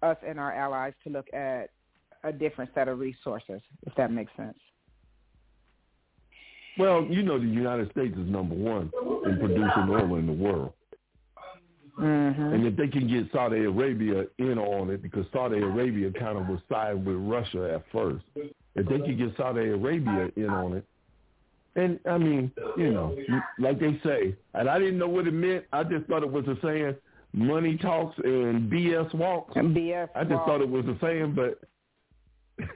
us 0.03 0.17
and 0.27 0.39
our 0.39 0.53
allies 0.53 0.93
to 1.05 1.11
look 1.11 1.27
at 1.35 1.71
a 2.23 2.33
different 2.33 2.71
set 2.75 2.87
of 2.87 2.99
resources, 3.01 3.61
if 3.87 3.95
that 3.97 4.13
makes 4.13 4.31
sense. 4.37 4.59
Well, 6.81 7.05
you 7.05 7.23
know 7.23 7.39
the 7.39 7.47
United 7.47 7.91
States 7.91 8.17
is 8.17 8.29
number 8.29 8.55
one 8.55 8.91
in 9.27 9.39
producing 9.39 9.89
oil 9.89 10.17
in 10.17 10.27
the 10.27 10.33
world. 10.33 10.73
Mm-hmm. 11.99 12.43
And 12.43 12.67
if 12.67 12.77
they 12.77 12.89
can 12.89 13.07
get 13.07 13.31
Saudi 13.33 13.65
Arabia 13.65 14.25
in 14.39 14.59
on 14.59 14.89
it, 14.89 15.03
because 15.03 15.27
Saudi 15.33 15.59
Arabia 15.59 16.11
kind 16.13 16.39
of 16.39 16.47
was 16.47 16.59
siding 16.71 17.05
with 17.05 17.17
Russia 17.17 17.75
at 17.75 17.85
first, 17.93 18.25
if 18.75 18.87
they 18.87 18.99
could 18.99 19.19
get 19.19 19.37
Saudi 19.37 19.69
Arabia 19.69 20.31
in 20.37 20.49
on 20.49 20.75
it, 20.75 20.87
and 21.77 22.01
I 22.09 22.19
mean, 22.19 22.51
you 22.77 22.93
know, 22.93 23.17
like 23.59 23.79
they 23.79 24.01
say, 24.03 24.35
and 24.55 24.69
I 24.69 24.79
didn't 24.79 24.99
know 24.99 25.09
what 25.09 25.27
it 25.27 25.33
meant. 25.33 25.65
I 25.73 25.85
just 25.85 26.07
thought 26.07 26.23
it 26.23 26.31
was 26.31 26.47
a 26.47 26.57
saying, 26.63 26.97
money 27.33 27.77
talks 27.77 28.17
and 28.25 28.71
BS 28.71 29.15
walks. 29.15 29.53
And 29.55 29.77
BS 29.77 30.09
I 30.17 30.23
just 30.23 30.33
walks. 30.33 30.47
thought 30.47 30.61
it 30.63 30.69
was 30.69 30.85
a 30.87 30.97
saying, 31.01 31.35
but 31.35 31.61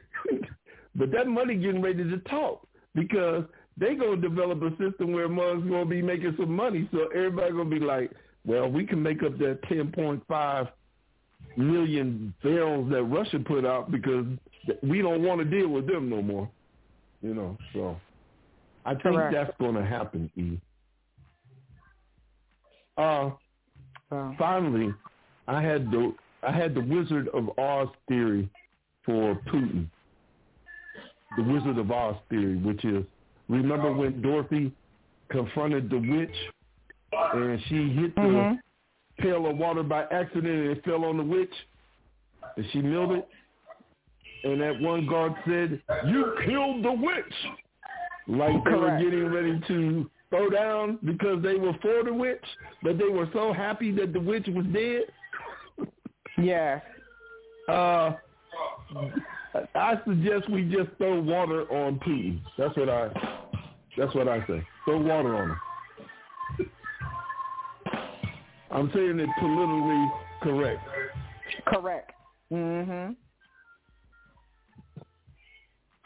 but 0.94 1.10
that 1.10 1.26
money 1.26 1.56
getting 1.56 1.82
ready 1.82 2.04
to 2.04 2.18
talk 2.18 2.66
because 2.94 3.44
they 3.76 3.94
gonna 3.94 4.16
develop 4.16 4.62
a 4.62 4.70
system 4.76 5.12
where 5.12 5.28
mugs 5.28 5.62
gonna 5.68 5.84
be 5.86 6.02
making 6.02 6.34
some 6.38 6.54
money, 6.54 6.88
so 6.92 7.06
everybody 7.14 7.50
gonna 7.52 7.64
be 7.64 7.80
like, 7.80 8.10
well, 8.46 8.68
we 8.70 8.86
can 8.86 9.02
make 9.02 9.22
up 9.22 9.38
that 9.38 9.58
ten 9.68 9.90
point 9.90 10.22
five 10.28 10.68
million 11.56 12.34
barrels 12.42 12.90
that 12.90 13.02
Russia 13.04 13.38
put 13.38 13.64
out 13.64 13.90
because 13.90 14.26
we 14.82 15.02
don't 15.02 15.22
want 15.22 15.40
to 15.40 15.44
deal 15.44 15.68
with 15.68 15.86
them 15.86 16.08
no 16.08 16.22
more. 16.22 16.48
You 17.22 17.34
know, 17.34 17.56
so 17.72 17.96
I 18.84 18.92
think 18.92 19.16
Correct. 19.16 19.32
that's 19.34 19.56
going 19.58 19.74
to 19.74 19.84
happen. 19.84 20.30
E. 20.36 20.60
Uh, 22.96 23.30
So, 24.10 24.34
finally, 24.38 24.92
I 25.48 25.62
had 25.62 25.90
the 25.90 26.14
I 26.42 26.52
had 26.52 26.74
the 26.74 26.80
Wizard 26.82 27.28
of 27.28 27.58
Oz 27.58 27.88
theory 28.08 28.48
for 29.04 29.34
Putin. 29.46 29.86
The 31.36 31.42
Wizard 31.42 31.78
of 31.78 31.90
Oz 31.90 32.16
theory, 32.28 32.56
which 32.56 32.84
is 32.84 33.04
remember 33.48 33.92
when 33.92 34.20
Dorothy 34.22 34.72
confronted 35.30 35.90
the 35.90 35.98
witch 35.98 36.36
and 37.12 37.60
she 37.68 37.90
hit 37.90 38.14
the 38.14 38.20
Mhm. 38.20 38.60
pail 39.18 39.46
of 39.46 39.56
water 39.58 39.82
by 39.82 40.02
accident 40.04 40.46
and 40.46 40.70
it 40.76 40.84
fell 40.84 41.04
on 41.04 41.16
the 41.16 41.22
witch 41.22 41.54
and 42.56 42.66
she 42.70 42.80
milled 42.82 43.12
it. 43.12 43.28
And 44.44 44.60
that 44.60 44.78
one 44.80 45.06
guard 45.06 45.34
said, 45.46 45.80
"You 46.06 46.36
killed 46.44 46.82
the 46.82 46.92
witch." 46.92 47.46
Like 48.26 48.64
they 48.64 48.74
were 48.74 48.98
getting 48.98 49.26
ready 49.32 49.60
to 49.68 50.10
throw 50.30 50.50
down 50.50 50.98
because 51.04 51.42
they 51.42 51.56
were 51.56 51.74
for 51.74 52.02
the 52.02 52.12
witch, 52.12 52.44
but 52.82 52.98
they 52.98 53.08
were 53.08 53.28
so 53.32 53.52
happy 53.52 53.90
that 53.92 54.12
the 54.12 54.20
witch 54.20 54.46
was 54.48 54.66
dead. 54.66 55.04
yeah. 56.36 56.80
Uh, 57.68 58.14
I 59.74 60.00
suggest 60.04 60.48
we 60.48 60.62
just 60.64 60.90
throw 60.98 61.20
water 61.20 61.62
on 61.72 61.98
Putin. 62.00 62.40
That's 62.58 62.76
what 62.76 62.88
I. 62.88 63.10
That's 63.96 64.14
what 64.14 64.28
I 64.28 64.44
say. 64.46 64.66
Throw 64.84 64.98
water 64.98 65.36
on 65.36 65.50
him. 65.50 65.60
I'm 68.70 68.90
saying 68.92 69.20
it 69.20 69.28
politically 69.38 70.06
correct. 70.42 70.82
Correct. 71.66 72.10
Mm-hmm. 72.52 73.12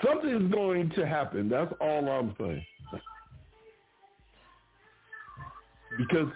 Something's 0.04 0.52
going 0.52 0.90
to 0.90 1.06
happen. 1.06 1.48
That's 1.48 1.72
all 1.80 2.08
I'm 2.08 2.34
saying. 2.38 2.64
Because 5.96 6.28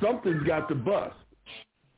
something's 0.00 0.44
got 0.44 0.68
to 0.68 0.74
bust. 0.74 1.16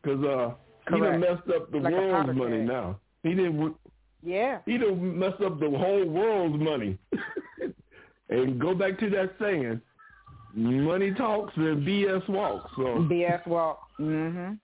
Because 0.03 0.25
uh, 0.25 0.55
he 0.93 1.01
done 1.01 1.21
messed 1.21 1.49
up 1.55 1.71
the 1.71 1.79
Like 1.79 1.93
world's 1.93 2.37
money 2.37 2.63
now. 2.63 2.99
He 3.23 3.31
didn't. 3.31 3.77
Yeah. 4.25 4.59
He 4.65 4.79
done 4.79 5.19
messed 5.19 5.43
up 5.43 5.61
the 5.61 5.71
whole 5.71 6.07
world's 6.07 6.59
money. 6.61 6.99
and 8.31 8.61
go 8.61 8.75
back 8.75 8.99
to 9.01 9.11
that 9.11 9.33
saying, 9.41 9.81
money 10.55 11.13
talks 11.15 11.53
and 11.57 11.87
BS 11.87 12.29
walks. 12.29 12.71
So 12.77 12.83
BS 12.83 13.47
walk. 13.47 13.81
Mhm. 13.99 14.59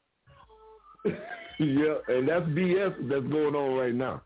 yeah, 1.05 1.95
and 2.09 2.29
that's 2.29 2.47
BS 2.47 3.09
that's 3.09 3.27
going 3.27 3.55
on 3.55 3.79
right 3.79 3.95
now. 3.95 4.23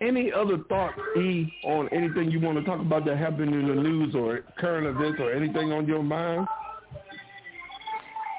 Any 0.00 0.30
other 0.30 0.58
thoughts, 0.68 0.98
E, 1.16 1.50
on 1.64 1.88
anything 1.88 2.30
you 2.30 2.38
want 2.38 2.58
to 2.58 2.64
talk 2.64 2.80
about 2.80 3.06
that 3.06 3.16
happened 3.16 3.54
in 3.54 3.66
the 3.66 3.74
news 3.74 4.14
or 4.14 4.40
current 4.58 4.86
events 4.86 5.18
or 5.18 5.32
anything 5.32 5.72
on 5.72 5.86
your 5.86 6.02
mind? 6.02 6.46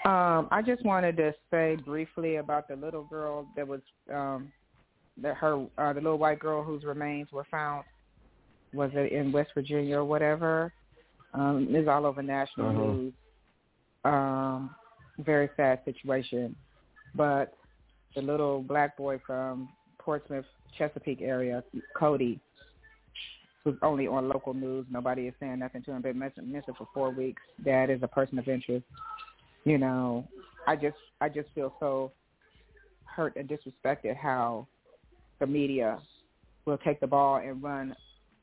Um, 0.06 0.48
I 0.52 0.62
just 0.66 0.86
wanted 0.86 1.18
to 1.18 1.34
say 1.52 1.76
briefly 1.84 2.36
about 2.36 2.68
the 2.68 2.76
little 2.76 3.04
girl 3.04 3.48
that 3.56 3.68
was 3.68 3.82
um 4.14 4.52
that 5.22 5.36
her 5.38 5.66
uh 5.78 5.94
the 5.94 6.02
little 6.02 6.18
white 6.18 6.40
girl 6.40 6.64
whose 6.64 6.84
remains 6.84 7.32
were 7.32 7.46
found 7.50 7.84
was 8.74 8.92
it 8.94 9.12
in 9.12 9.32
West 9.32 9.52
Virginia 9.54 9.98
or 9.98 10.06
whatever. 10.06 10.74
Um, 11.34 11.68
it's 11.72 11.88
all 11.88 12.06
over 12.06 12.22
national 12.22 12.70
Uh-huh. 12.70 12.80
news. 12.80 13.14
Um, 14.04 14.76
very 15.20 15.50
sad 15.58 15.82
situation. 15.86 16.56
But 17.16 17.54
the 18.16 18.22
little 18.22 18.62
black 18.62 18.98
boy 18.98 19.20
from 19.26 19.70
Portsmouth, 20.00 20.46
Chesapeake 20.78 21.22
area, 21.22 21.64
Cody, 21.96 22.40
was 23.64 23.76
only 23.82 24.08
on 24.08 24.30
local 24.30 24.54
news. 24.54 24.86
Nobody 24.90 25.28
is 25.28 25.34
saying 25.40 25.60
nothing 25.60 25.84
to 25.84 25.92
him. 25.92 26.02
Been 26.02 26.20
missing, 26.20 26.52
missing 26.52 26.74
for 26.78 26.88
four 26.94 27.10
weeks. 27.10 27.42
Dad 27.64 27.90
is 27.90 28.04
a 28.04 28.08
person 28.08 28.38
of 28.40 28.48
interest 28.48 28.86
you 29.68 29.78
know, 29.78 30.26
I 30.66 30.78
just 30.78 30.96
I 31.20 31.28
just 31.28 31.50
feel 31.54 31.74
so 31.80 32.14
hurt 33.04 33.36
and 33.36 33.50
disrespected 33.50 34.16
how 34.16 34.66
the 35.40 35.48
media 35.48 36.00
will 36.66 36.78
take 36.80 37.00
the 37.00 37.08
ball 37.08 37.38
and 37.38 37.62
run 37.62 37.96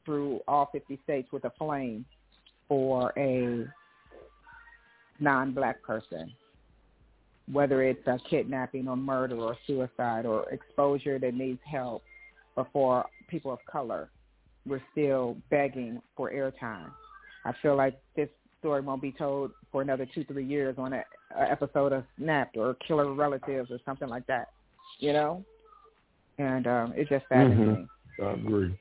through 0.05 0.41
all 0.47 0.69
50 0.73 0.99
states 1.05 1.29
with 1.33 1.45
a 1.45 1.53
flame 1.59 2.05
for 2.69 3.13
a 3.17 3.67
non-black 5.21 5.83
person, 5.83 6.33
whether 7.51 7.83
it's 7.83 8.07
a 8.07 8.19
kidnapping 8.29 8.89
or 8.89 8.97
murder 8.97 9.37
or 9.37 9.57
suicide 9.67 10.27
or 10.27 10.49
exposure 10.51 11.19
that 11.19 11.35
needs 11.35 11.61
help, 11.71 12.03
or 12.57 12.67
for 12.73 13.05
people 13.29 13.53
of 13.53 13.59
color, 13.71 14.11
we're 14.67 14.83
still 14.93 15.37
begging 15.51 16.01
for 16.17 16.31
airtime. 16.31 16.91
I 17.45 17.53
feel 17.61 17.77
like 17.77 18.01
this 18.17 18.29
story 18.61 18.81
won't 18.81 19.03
be 19.03 19.13
told 19.13 19.51
for 19.71 19.83
another 19.83 20.07
two, 20.15 20.25
three 20.25 20.45
years 20.47 20.77
on 20.79 20.93
an 20.95 21.05
episode 21.37 21.93
of 21.93 22.05
Snapped 22.19 22.57
or 22.57 22.75
Killer 22.87 23.13
Relatives 23.13 23.71
or 23.71 23.79
something 23.85 24.09
like 24.09 24.27
that, 24.27 24.49
you 25.01 25.13
know? 25.13 25.45
And 26.39 26.67
um, 26.67 26.93
it 26.97 27.09
just 27.09 27.25
Mhm. 27.31 27.79
me. 27.81 27.89
I 28.23 28.31
agree. 28.33 28.75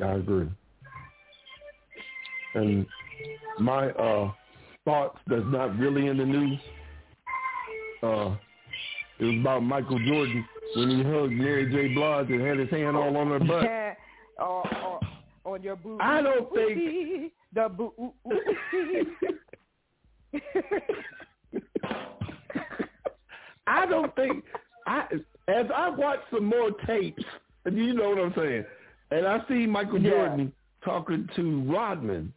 I 0.00 0.12
agree. 0.14 0.48
And 2.54 2.86
my 3.58 3.88
uh, 3.90 4.32
thoughts 4.84 5.18
that's 5.26 5.44
not 5.46 5.78
really 5.78 6.06
in 6.08 6.16
the 6.18 6.24
news, 6.24 6.58
uh, 8.02 8.34
it 9.18 9.24
was 9.24 9.38
about 9.40 9.62
Michael 9.62 9.98
Jordan 10.06 10.44
when 10.76 10.90
he 10.90 11.02
hugged 11.02 11.32
Mary 11.32 11.70
J. 11.70 11.94
Blige 11.94 12.30
and 12.30 12.40
had 12.40 12.58
his 12.58 12.70
hand 12.70 12.96
all 12.96 13.16
on 13.16 13.28
her 13.28 13.38
butt. 13.38 13.66
or, 14.38 15.00
or 15.44 15.54
on 15.54 15.62
your 15.62 15.76
boo. 15.76 15.98
I 16.00 16.22
don't 16.22 16.52
think- 16.54 17.32
the 17.54 17.68
boo. 17.68 17.92
I 23.66 23.86
don't 23.86 24.14
think 24.16 24.44
I 24.92 25.06
as 25.48 25.66
I 25.74 25.88
watch 25.90 26.20
some 26.30 26.44
more 26.44 26.70
tapes, 26.86 27.24
and 27.64 27.76
you 27.76 27.94
know 27.94 28.10
what 28.10 28.18
I'm 28.18 28.34
saying, 28.36 28.64
and 29.10 29.26
I 29.26 29.40
see 29.48 29.66
Michael 29.66 30.00
Yeah. 30.02 30.10
Jordan 30.10 30.52
talking 30.84 31.28
to 31.36 31.62
Rodman, 31.72 32.32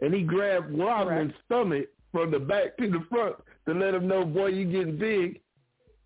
and 0.00 0.12
he 0.14 0.22
grabbed 0.22 0.76
Rodman's 0.76 1.32
stomach 1.46 1.86
from 2.12 2.30
the 2.30 2.38
back 2.38 2.76
to 2.78 2.90
the 2.90 3.04
front 3.10 3.36
to 3.66 3.74
let 3.74 3.94
him 3.94 4.06
know, 4.08 4.24
boy, 4.24 4.46
you 4.48 4.64
getting 4.64 4.96
big. 4.98 5.40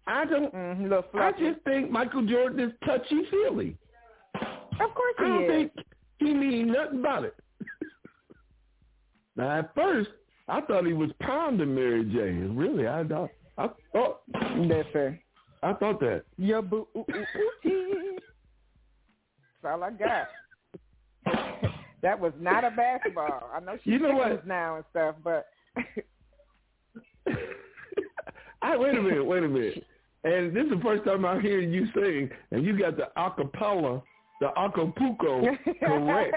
I 0.07 0.25
don't. 0.25 0.53
mm, 0.55 1.05
I 1.15 1.33
just 1.33 1.61
think 1.65 1.91
Michael 1.91 2.27
Jordan 2.27 2.61
is 2.61 2.73
touchy 2.85 3.23
feely. 3.31 3.77
of 4.35 4.95
course 4.95 5.15
he 5.19 5.25
I 5.25 5.29
don't 5.29 5.45
is. 5.45 5.51
think 5.51 5.73
he 6.19 6.33
mean 6.35 6.69
nothing 6.73 7.01
about 7.01 7.25
it. 7.25 7.35
now 9.37 9.59
at 9.61 9.75
first, 9.75 10.11
I 10.49 10.61
thought 10.63 10.87
he 10.87 10.93
was 10.93 11.11
pounding 11.21 11.75
Mary 11.75 12.05
Jane. 12.05 12.57
Really, 12.57 12.89
I 12.89 13.05
thought, 13.07 13.31
I 13.59 13.69
thought, 13.93 14.21
Listen, 14.57 15.19
I 15.63 15.73
thought 15.75 16.01
that. 16.01 16.25
your 16.37 16.63
boo. 16.63 16.87
That's 16.97 17.09
all 19.65 19.83
I 19.83 19.91
got. 19.91 20.29
that 22.03 22.19
was 22.19 22.33
not 22.41 22.65
a 22.65 22.71
basketball. 22.71 23.51
I 23.55 23.61
know 23.61 23.77
she's 23.85 23.93
You 23.93 23.99
know 23.99 24.15
what? 24.15 24.47
now 24.47 24.77
and 24.77 24.85
stuff, 24.91 25.17
but 25.23 25.47
I 28.63 28.77
wait 28.77 28.97
a 28.97 29.03
minute, 29.03 29.25
wait 29.25 29.43
a 29.43 29.49
minute. 29.49 29.85
And 30.25 30.55
this 30.55 30.65
is 30.65 30.71
the 30.71 30.81
first 30.83 31.05
time 31.05 31.25
I'm 31.25 31.41
hearing 31.41 31.73
you 31.73 31.87
sing, 31.95 32.31
and 32.51 32.65
you 32.65 32.79
got 32.79 32.97
the 32.97 33.09
acapella, 33.17 34.03
the 34.41 34.49
acapulco 34.59 35.43
correct. 35.83 36.37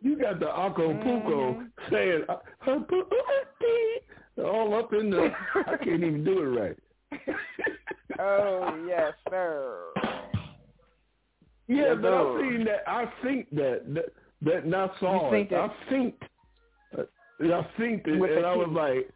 You 0.00 0.16
got 0.16 0.38
the 0.38 0.48
Acapulco 0.48 1.54
mm-hmm. 1.54 1.92
saying 1.92 2.22
uh, 2.28 2.36
all 4.44 4.74
up 4.74 4.92
in 4.92 5.10
the. 5.10 5.30
I 5.66 5.76
can't 5.76 6.02
even 6.02 6.24
do 6.24 6.40
it 6.40 6.60
right. 6.60 6.76
oh 8.18 8.84
yes, 8.88 9.12
sir. 9.30 9.78
Yeah, 11.66 11.94
but 11.94 12.14
I 12.14 12.40
seen 12.40 12.64
that. 12.64 12.82
I 12.86 13.04
think 13.22 13.50
that 13.50 13.82
that, 13.94 14.12
that 14.42 14.66
not 14.66 14.92
saw 15.00 15.32
it. 15.32 15.52
I 15.52 15.68
think. 15.90 16.14
Uh, 16.96 17.02
I 17.40 17.66
think 17.78 18.02
it, 18.06 18.14
and 18.14 18.46
I 18.46 18.56
was 18.56 18.70
like, 18.72 19.10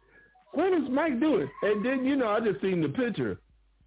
"What 0.53 0.71
is 0.73 0.89
Mike 0.89 1.19
doing?" 1.19 1.49
And 1.63 1.85
then 1.85 2.05
you 2.05 2.15
know, 2.15 2.29
I 2.29 2.39
just 2.39 2.61
seen 2.61 2.81
the 2.81 2.89
picture. 2.89 3.39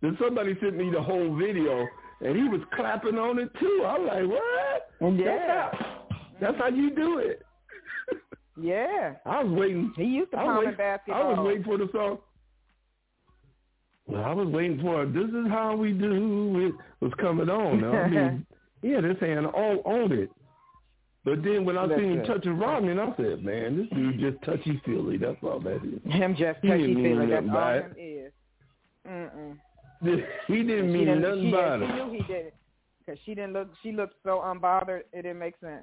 Then 0.03 0.17
somebody 0.21 0.57
sent 0.61 0.77
me 0.77 0.91
the 0.91 1.03
whole 1.03 1.35
video, 1.37 1.87
and 2.21 2.37
he 2.37 2.45
was 2.45 2.61
clapping 2.75 3.19
on 3.19 3.39
it 3.39 3.51
too. 3.59 3.85
I 3.87 3.99
was 3.99 4.09
like, 4.13 4.29
"What?" 4.29 5.15
Yeah, 5.19 5.25
that's 5.25 5.49
how, 5.49 6.19
that's 6.41 6.59
how 6.59 6.69
you 6.69 6.95
do 6.95 7.19
it. 7.19 7.46
Yeah, 8.61 9.15
I 9.25 9.43
was 9.43 9.53
waiting. 9.59 9.93
He 9.97 10.05
used 10.05 10.31
to 10.33 10.37
play 10.37 10.73
basketball. 10.77 11.23
I 11.23 11.29
was 11.29 11.47
waiting 11.47 11.65
for 11.65 11.79
the 11.79 11.89
song. 11.93 12.19
Well, 14.07 14.23
I 14.23 14.33
was 14.33 14.49
waiting 14.49 14.81
for 14.81 15.03
it. 15.03 15.13
This 15.13 15.29
is 15.29 15.49
how 15.49 15.75
we 15.77 15.93
do 15.93 16.67
it 16.69 17.05
was 17.05 17.13
coming 17.21 17.49
on. 17.49 17.83
I 17.85 18.09
mean, 18.09 18.47
yeah, 18.83 19.01
this 19.01 19.19
hand 19.21 19.47
all 19.47 19.83
on 19.85 20.13
it. 20.13 20.31
But 21.25 21.43
then 21.43 21.65
when 21.65 21.77
I 21.77 21.89
seen 21.89 22.21
him 22.21 22.25
touching 22.25 22.57
Rodman, 22.57 23.01
I 23.01 23.13
said, 23.17 23.45
man, 23.45 23.77
this 23.77 23.89
dude 23.99 24.21
just 24.21 24.45
touchy 24.45 24.81
feely. 24.85 25.17
That's 25.17 25.37
all 25.43 25.59
that 25.59 25.83
is. 25.83 26.01
Him 26.13 26.37
just 26.37 26.63
touchy 26.63 26.95
feely. 26.95 27.27
That's 27.27 27.47
all 27.51 27.73
him 27.73 27.95
is. 27.99 28.33
Mm-mm. 29.09 29.59
He 30.47 30.63
didn't 30.63 30.93
mean 30.93 31.07
didn't, 31.07 31.23
nothing 31.23 31.43
she, 31.43 31.49
about 31.49 31.81
she 31.81 31.85
it. 31.85 31.89
She 31.89 31.95
knew 31.95 32.11
he 32.13 32.33
did 32.33 32.47
it 32.47 32.55
because 33.05 33.21
she 33.25 33.35
didn't 33.35 33.55
look. 33.55 33.69
She 33.83 33.93
looked 33.93 34.15
so 34.23 34.43
unbothered. 34.45 35.01
It 35.13 35.23
didn't 35.23 35.39
make 35.39 35.55
sense. 35.61 35.83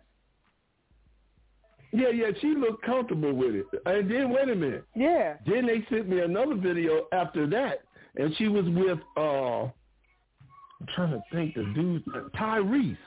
Yeah, 1.94 2.10
yeah, 2.10 2.32
she 2.42 2.56
looked 2.56 2.84
comfortable 2.84 3.34
with 3.34 3.54
it. 3.54 3.66
And 3.86 4.10
then 4.10 4.32
wait 4.32 4.50
a 4.50 4.56
minute. 4.56 4.86
Yeah. 4.96 5.36
Then 5.46 5.68
they 5.68 5.86
sent 5.90 6.10
me 6.10 6.22
another 6.22 6.56
video 6.56 7.06
after 7.12 7.46
that, 7.48 7.82
and 8.16 8.36
she 8.38 8.48
was 8.48 8.66
with 8.66 9.00
uh 9.16 9.66
I'm 9.66 10.88
trying 10.96 11.12
to 11.12 11.22
think 11.32 11.54
the 11.54 11.64
dude 11.76 12.04
Tyrese 12.36 12.98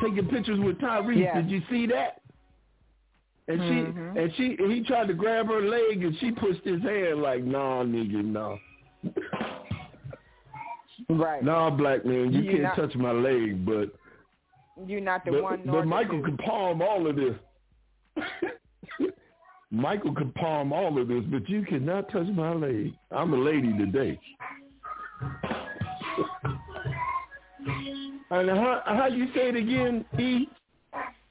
taking 0.00 0.28
pictures 0.28 0.60
with 0.60 0.78
Tyrese. 0.78 1.18
Yeah. 1.18 1.40
Did 1.40 1.50
you 1.50 1.60
see 1.68 1.86
that? 1.88 2.22
And 3.48 3.60
mm-hmm. 3.60 4.14
she 4.14 4.20
and 4.20 4.32
she 4.36 4.62
and 4.62 4.72
he 4.72 4.82
tried 4.84 5.08
to 5.08 5.14
grab 5.14 5.48
her 5.48 5.62
leg 5.62 6.04
and 6.04 6.16
she 6.20 6.30
pushed 6.30 6.64
his 6.64 6.82
hand 6.82 7.22
like, 7.22 7.42
nah, 7.42 7.82
nigga, 7.82 8.24
no. 8.24 8.58
Right. 11.08 11.42
Nah, 11.42 11.70
black 11.70 12.04
man, 12.04 12.32
you, 12.32 12.42
you 12.42 12.50
can't 12.50 12.62
not, 12.62 12.76
touch 12.76 12.94
my 12.94 13.12
leg, 13.12 13.64
but 13.66 13.92
you're 14.86 15.00
not 15.00 15.24
the 15.24 15.32
but, 15.32 15.42
one. 15.42 15.62
But 15.64 15.86
Michael 15.86 16.22
could 16.22 16.38
palm 16.38 16.82
all 16.82 17.06
of 17.06 17.16
this. 17.16 17.34
Michael 19.70 20.14
could 20.14 20.34
palm 20.34 20.72
all 20.72 21.00
of 21.00 21.08
this, 21.08 21.24
but 21.30 21.48
you 21.48 21.62
cannot 21.64 22.10
touch 22.10 22.26
my 22.28 22.52
leg. 22.52 22.94
I'm 23.10 23.34
a 23.34 23.36
lady 23.36 23.76
today. 23.76 24.18
and 28.30 28.50
how 28.50 28.82
how 28.84 29.06
you 29.06 29.26
say 29.34 29.48
it 29.48 29.56
again, 29.56 30.04
E? 30.18 30.48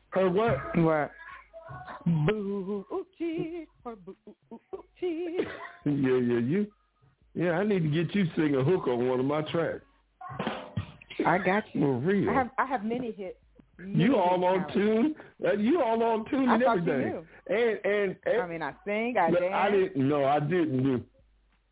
Her 0.10 0.30
what? 0.30 0.58
What? 0.78 1.12
Booty 2.06 3.68
or 3.84 3.96
booty. 3.96 4.18
yeah, 5.02 5.42
yeah, 5.86 6.40
you. 6.40 6.68
Yeah, 7.34 7.52
I 7.52 7.64
need 7.66 7.84
to 7.84 7.90
get 7.90 8.16
you 8.16 8.26
sing 8.36 8.56
a 8.56 8.64
hook 8.64 8.88
on 8.88 9.10
one 9.10 9.20
of 9.20 9.26
my 9.26 9.42
tracks. 9.44 9.82
I 11.26 11.38
got 11.38 11.64
you. 11.74 11.82
For 11.82 11.94
real. 11.98 12.30
I 12.30 12.34
have 12.34 12.50
I 12.58 12.66
have 12.66 12.84
many 12.86 13.12
hits. 13.12 13.38
Many 13.78 14.04
you 14.04 14.16
all 14.16 14.44
on 14.46 14.72
tune. 14.74 15.16
Uh, 15.44 15.54
you 15.54 15.82
all 15.82 16.02
on 16.02 16.26
tune 16.30 16.50
and 16.50 16.64
everything. 16.64 17.26
And, 17.48 17.80
and 17.84 18.16
and 18.26 18.42
I 18.42 18.48
mean, 18.48 18.62
I 18.62 18.74
sing, 18.86 19.18
I 19.18 19.32
dance. 19.32 19.54
I 19.54 19.72
didn't. 19.72 20.08
No, 20.08 20.26
I 20.26 20.40
didn't 20.40 20.84
know. 20.84 21.02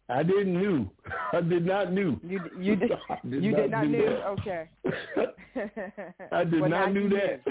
I 0.09 0.21
didn't 0.23 0.53
knew. 0.59 0.89
I 1.33 1.41
did 1.41 1.65
not 1.65 1.93
knew. 1.93 2.19
You 2.23 2.39
you 2.59 2.75
did, 2.75 2.91
did 3.29 3.43
you 3.43 3.51
not 3.51 3.61
did 3.61 3.71
not 3.71 3.87
knew. 3.87 4.05
That. 4.05 4.27
Okay. 4.27 4.69
I 6.31 6.43
did 6.43 6.61
well, 6.61 6.69
not 6.69 6.93
knew 6.93 7.09
that. 7.09 7.41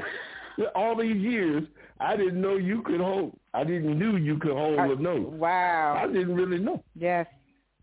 Knew. 0.59 0.67
All 0.75 0.97
these 0.97 1.17
years, 1.17 1.65
I 1.99 2.17
didn't 2.17 2.41
know 2.41 2.57
you 2.57 2.83
could 2.83 3.01
hold. 3.01 3.39
I 3.55 3.65
didn't 3.65 3.99
knew 3.99 4.17
you 4.17 4.39
could 4.39 4.53
hold 4.53 4.79
I, 4.79 4.87
a 4.87 4.97
note. 4.97 5.31
Wow. 5.31 5.99
I 5.99 6.07
didn't 6.07 6.35
really 6.35 6.59
know. 6.59 6.85
Yes. 6.95 7.27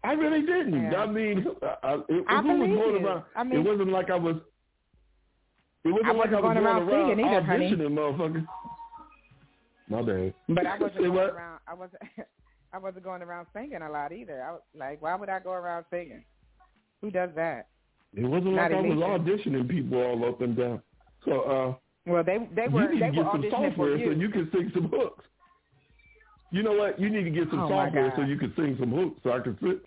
I 0.04 0.14
really 0.14 0.42
didn't. 0.42 0.92
Yeah. 0.92 1.00
I 1.00 1.06
mean, 1.08 1.46
I, 1.84 1.96
it, 2.08 2.26
I 2.30 2.40
it 2.40 2.46
was 2.46 2.70
you. 2.70 3.06
around. 3.06 3.24
I 3.36 3.44
mean, 3.44 3.60
it 3.60 3.64
wasn't 3.68 3.90
like 3.90 4.10
I 4.10 4.16
was. 4.16 4.38
It 5.86 5.90
wasn't 5.92 6.08
I 6.08 6.12
like 6.12 6.18
wasn't 6.18 6.36
I 6.36 6.40
was 6.42 6.42
going 6.42 6.58
around 6.58 6.90
around 6.90 7.10
singing 7.10 7.26
either, 7.26 7.42
honey. 7.42 7.72
auditioning, 7.72 7.94
motherfucker. 7.94 8.46
My 9.90 10.02
bad. 10.02 10.34
But 10.50 10.66
I 10.66 10.78
wasn't 10.78 10.98
going 11.00 11.14
what? 11.14 11.30
around. 11.34 11.60
I 11.68 11.74
wasn't. 11.74 12.02
I 12.74 12.78
wasn't 12.78 13.04
going 13.04 13.22
around 13.24 13.48
singing 13.54 13.82
a 13.82 13.90
lot 13.90 14.12
either. 14.12 14.44
I 14.44 14.52
was 14.52 14.62
like, 14.78 15.02
why 15.02 15.16
would 15.16 15.30
I 15.30 15.40
go 15.40 15.52
around 15.54 15.86
singing? 15.90 16.24
Who 17.02 17.10
does 17.10 17.32
that? 17.36 17.68
It 18.16 18.26
wasn't 18.26 18.54
Not 18.56 18.72
like 18.72 18.80
I 18.80 18.82
was 18.82 19.20
auditioning 19.22 19.68
people 19.70 19.98
all 20.00 20.24
up 20.30 20.42
and 20.42 20.56
down. 20.56 20.82
So 21.26 21.42
uh 21.42 21.76
Well, 22.12 22.24
they 22.24 22.38
they 22.56 22.68
were 22.68 22.84
you 22.84 22.94
need 22.94 23.02
they 23.02 23.12
to 23.12 23.24
were 23.24 23.24
get 23.24 23.32
some 23.32 23.46
software 23.50 23.98
you. 23.98 24.06
so 24.14 24.20
you 24.20 24.30
can 24.30 24.50
sing 24.52 24.72
some 24.74 24.90
hooks. 24.90 25.26
You 26.52 26.62
know 26.64 26.74
what? 26.74 27.00
You 27.00 27.10
need 27.10 27.24
to 27.24 27.30
get 27.32 27.50
some 27.50 27.62
Oh, 27.62 27.70
software 27.70 28.14
so 28.16 28.22
you 28.24 28.38
can 28.38 28.54
sing 28.56 28.76
some 28.80 28.92
hooks 28.92 29.20
so 29.24 29.32
I 29.32 29.40
can 29.40 29.56
fit. 29.58 29.82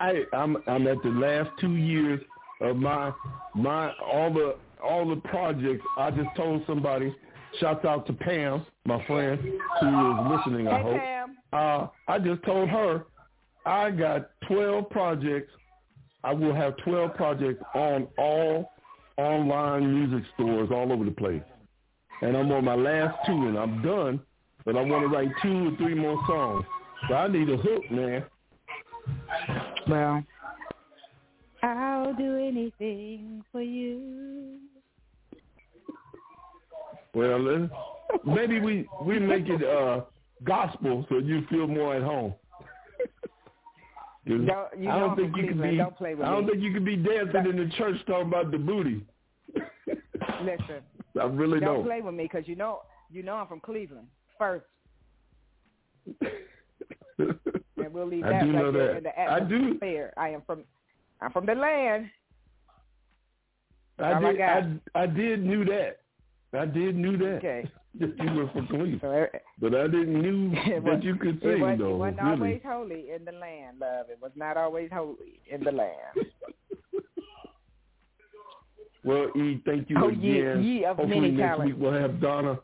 I 0.00 0.24
I'm 0.32 0.56
I'm 0.66 0.86
at 0.88 1.02
the 1.02 1.08
last 1.10 1.50
two 1.60 1.76
years 1.76 2.20
of 2.60 2.76
my 2.76 3.12
my 3.54 3.92
all 4.02 4.32
the 4.32 4.56
all 4.82 5.08
the 5.08 5.16
projects. 5.16 5.84
I 5.96 6.10
just 6.10 6.28
told 6.36 6.62
somebody. 6.66 7.14
Shouts 7.60 7.84
out 7.84 8.06
to 8.06 8.14
Pam, 8.14 8.64
my 8.86 9.04
friend, 9.06 9.38
who 9.38 10.12
is 10.12 10.38
listening. 10.38 10.68
I 10.68 10.76
hey 10.78 10.82
hope. 10.82 10.96
Pam. 10.96 11.36
Uh, 11.52 11.86
I 12.08 12.18
just 12.18 12.42
told 12.44 12.68
her 12.70 13.04
I 13.66 13.90
got 13.90 14.30
12 14.48 14.88
projects. 14.90 15.52
I 16.24 16.32
will 16.32 16.54
have 16.54 16.76
12 16.78 17.14
projects 17.14 17.62
on 17.74 18.08
all 18.16 18.72
online 19.18 19.92
music 19.92 20.26
stores 20.34 20.70
all 20.72 20.92
over 20.92 21.04
the 21.04 21.10
place. 21.10 21.42
And 22.22 22.36
I'm 22.36 22.50
on 22.52 22.64
my 22.64 22.74
last 22.74 23.18
two 23.26 23.32
and 23.32 23.58
I'm 23.58 23.82
done, 23.82 24.20
but 24.64 24.76
I 24.76 24.82
want 24.82 25.02
to 25.02 25.08
write 25.08 25.28
two 25.42 25.68
or 25.68 25.76
three 25.76 25.94
more 25.94 26.18
songs. 26.26 26.64
So 27.08 27.14
I 27.14 27.28
need 27.28 27.50
a 27.50 27.56
hook, 27.56 27.90
man. 27.90 28.24
Well, 29.88 30.22
I'll 31.62 32.14
do 32.14 32.36
anything 32.38 33.44
for 33.50 33.60
you. 33.60 34.58
Well, 37.14 37.68
maybe 38.24 38.60
we 38.60 38.88
we 39.02 39.18
make 39.32 39.48
it 39.48 39.62
uh 39.64 40.02
gospel 40.44 41.04
so 41.08 41.18
you 41.18 41.44
feel 41.50 41.66
more 41.66 41.94
at 41.96 42.02
home. 42.02 42.34
Don't- 44.26 44.48
I 44.88 44.98
don't 45.00 45.16
think 45.16 45.36
you 45.36 45.48
can 45.48 45.60
be. 45.60 45.76
Don't 45.76 45.96
play 45.96 46.14
with 46.14 46.24
I 46.26 46.30
don't 46.30 46.46
me. 46.46 46.52
think 46.52 46.62
you 46.62 46.72
could 46.72 46.84
be 46.84 46.96
dancing 46.96 47.44
in 47.50 47.56
the 47.56 47.68
church 47.76 47.96
talking 48.06 48.28
about 48.28 48.50
the 48.52 48.58
booty. 48.58 49.04
Listen, 50.42 50.80
I 51.20 51.24
really 51.24 51.58
don't 51.60 51.74
don't. 51.78 51.84
play 51.84 52.00
with 52.02 52.14
me 52.14 52.24
because 52.32 52.46
you 52.46 52.54
know 52.56 52.82
you 53.10 53.22
know 53.24 53.34
I'm 53.34 53.48
from 53.48 53.58
Cleveland 53.60 54.06
first, 54.38 54.64
and 57.18 57.92
we'll 57.92 58.06
leave 58.06 58.24
I 58.24 58.28
do 58.44 58.46
right 58.46 58.46
know 58.52 58.72
there 58.72 58.88
that. 58.92 58.96
in 58.98 59.02
the 59.04 59.20
I 59.20 59.40
do. 59.40 59.56
atmosphere. 59.56 60.12
I 60.16 60.28
am 60.30 60.42
from 60.46 60.64
I'm 61.20 61.32
from 61.32 61.46
the 61.46 61.54
land. 61.54 62.06
I 63.98 64.18
did. 64.20 64.40
I, 64.40 64.78
I 64.94 65.06
did 65.06 65.44
knew 65.44 65.64
that. 65.66 65.98
I 66.54 66.66
did 66.66 66.96
knew 66.96 67.16
that. 67.18 67.36
Okay. 67.38 67.70
that 68.00 68.14
you 68.18 68.32
were 68.34 68.48
from 68.52 68.66
Cleveland, 68.68 68.98
So 69.02 69.10
it, 69.10 69.42
but 69.60 69.74
I 69.74 69.82
didn't 69.86 70.20
knew 70.22 70.52
it 70.66 70.84
that 70.84 71.02
you 71.02 71.16
could 71.16 71.36
it 71.36 71.42
sing 71.42 71.60
was, 71.60 71.78
though. 71.78 71.94
it 71.94 71.98
wasn't 71.98 72.22
really. 72.22 72.32
always 72.32 72.60
holy 72.64 73.10
in 73.14 73.24
the 73.24 73.32
land, 73.32 73.78
love. 73.80 74.06
It 74.10 74.18
was 74.20 74.32
not 74.36 74.56
always 74.56 74.90
holy 74.92 75.40
in 75.50 75.62
the 75.64 75.72
land. 75.72 75.92
Well, 79.04 79.26
E, 79.36 79.60
thank 79.66 79.90
you 79.90 79.96
Oh, 80.00 80.08
ye- 80.10 80.38
again. 80.38 80.62
ye 80.62 80.84
of 80.84 80.96
Hopefully 80.96 81.20
many 81.22 81.32
next 81.32 81.48
talents. 81.56 81.72
week 81.74 81.82
we'll 81.82 81.92
have 82.00 82.20
Donna. 82.20 82.56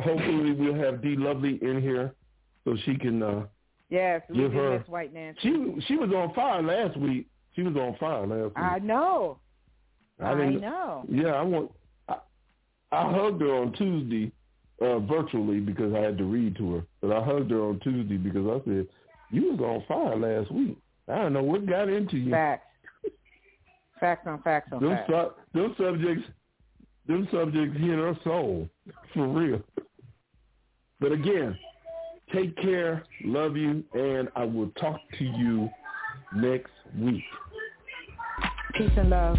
Hopefully 0.00 0.52
we'll 0.52 0.74
have 0.74 1.00
D 1.00 1.14
Lovely 1.16 1.58
in 1.62 1.80
here 1.80 2.12
so 2.64 2.76
she 2.84 2.96
can. 2.96 3.22
uh 3.22 3.46
Yes, 3.88 4.22
Give 4.34 4.52
her- 4.52 4.78
miss 4.80 4.88
White 4.88 5.12
Nancy. 5.14 5.38
She 5.42 5.80
she 5.86 5.96
was 5.96 6.10
on 6.10 6.34
fire 6.34 6.60
last 6.60 6.96
week. 6.96 7.28
She 7.54 7.62
was 7.62 7.76
on 7.76 7.94
fire 8.00 8.26
last 8.26 8.46
week. 8.46 8.58
I 8.58 8.78
know. 8.80 9.38
I, 10.20 10.34
didn't- 10.34 10.60
know. 10.60 11.04
Yeah, 11.08 11.32
I 11.34 11.42
want. 11.42 11.70
I, 12.08 12.16
I 12.92 13.10
hugged 13.12 13.40
her 13.40 13.54
on 13.54 13.72
Tuesday, 13.72 14.30
uh, 14.80 14.98
virtually 15.00 15.60
because 15.60 15.94
I 15.94 15.98
had 15.98 16.18
to 16.18 16.24
read 16.24 16.56
to 16.56 16.74
her. 16.76 16.82
But 17.00 17.12
I 17.12 17.22
hugged 17.24 17.50
her 17.50 17.62
on 17.62 17.80
Tuesday 17.80 18.16
because 18.16 18.46
I 18.46 18.64
said 18.64 18.86
you 19.30 19.52
was 19.52 19.60
on 19.60 19.84
fire 19.88 20.16
last 20.16 20.50
week. 20.52 20.76
I 21.08 21.16
don't 21.16 21.32
know 21.32 21.42
what 21.42 21.66
got 21.66 21.88
into 21.88 22.16
you. 22.16 22.30
Facts. 22.30 22.66
Facts 23.98 24.26
on 24.26 24.42
facts 24.42 24.70
on 24.72 24.82
Them, 24.82 24.96
facts. 24.96 25.08
su- 25.08 25.58
them 25.60 25.74
subjects, 25.78 26.24
them 27.06 27.28
subjects 27.32 27.76
hit 27.78 27.90
her 27.90 28.16
soul 28.24 28.68
for 29.14 29.28
real. 29.28 29.62
But 31.00 31.12
again, 31.12 31.56
take 32.32 32.56
care, 32.56 33.04
love 33.24 33.56
you, 33.56 33.84
and 33.94 34.28
I 34.36 34.44
will 34.44 34.70
talk 34.80 34.98
to 35.18 35.24
you 35.24 35.70
next 36.34 36.70
week. 36.98 37.22
Peace 38.74 38.90
and 38.96 39.10
love. 39.10 39.36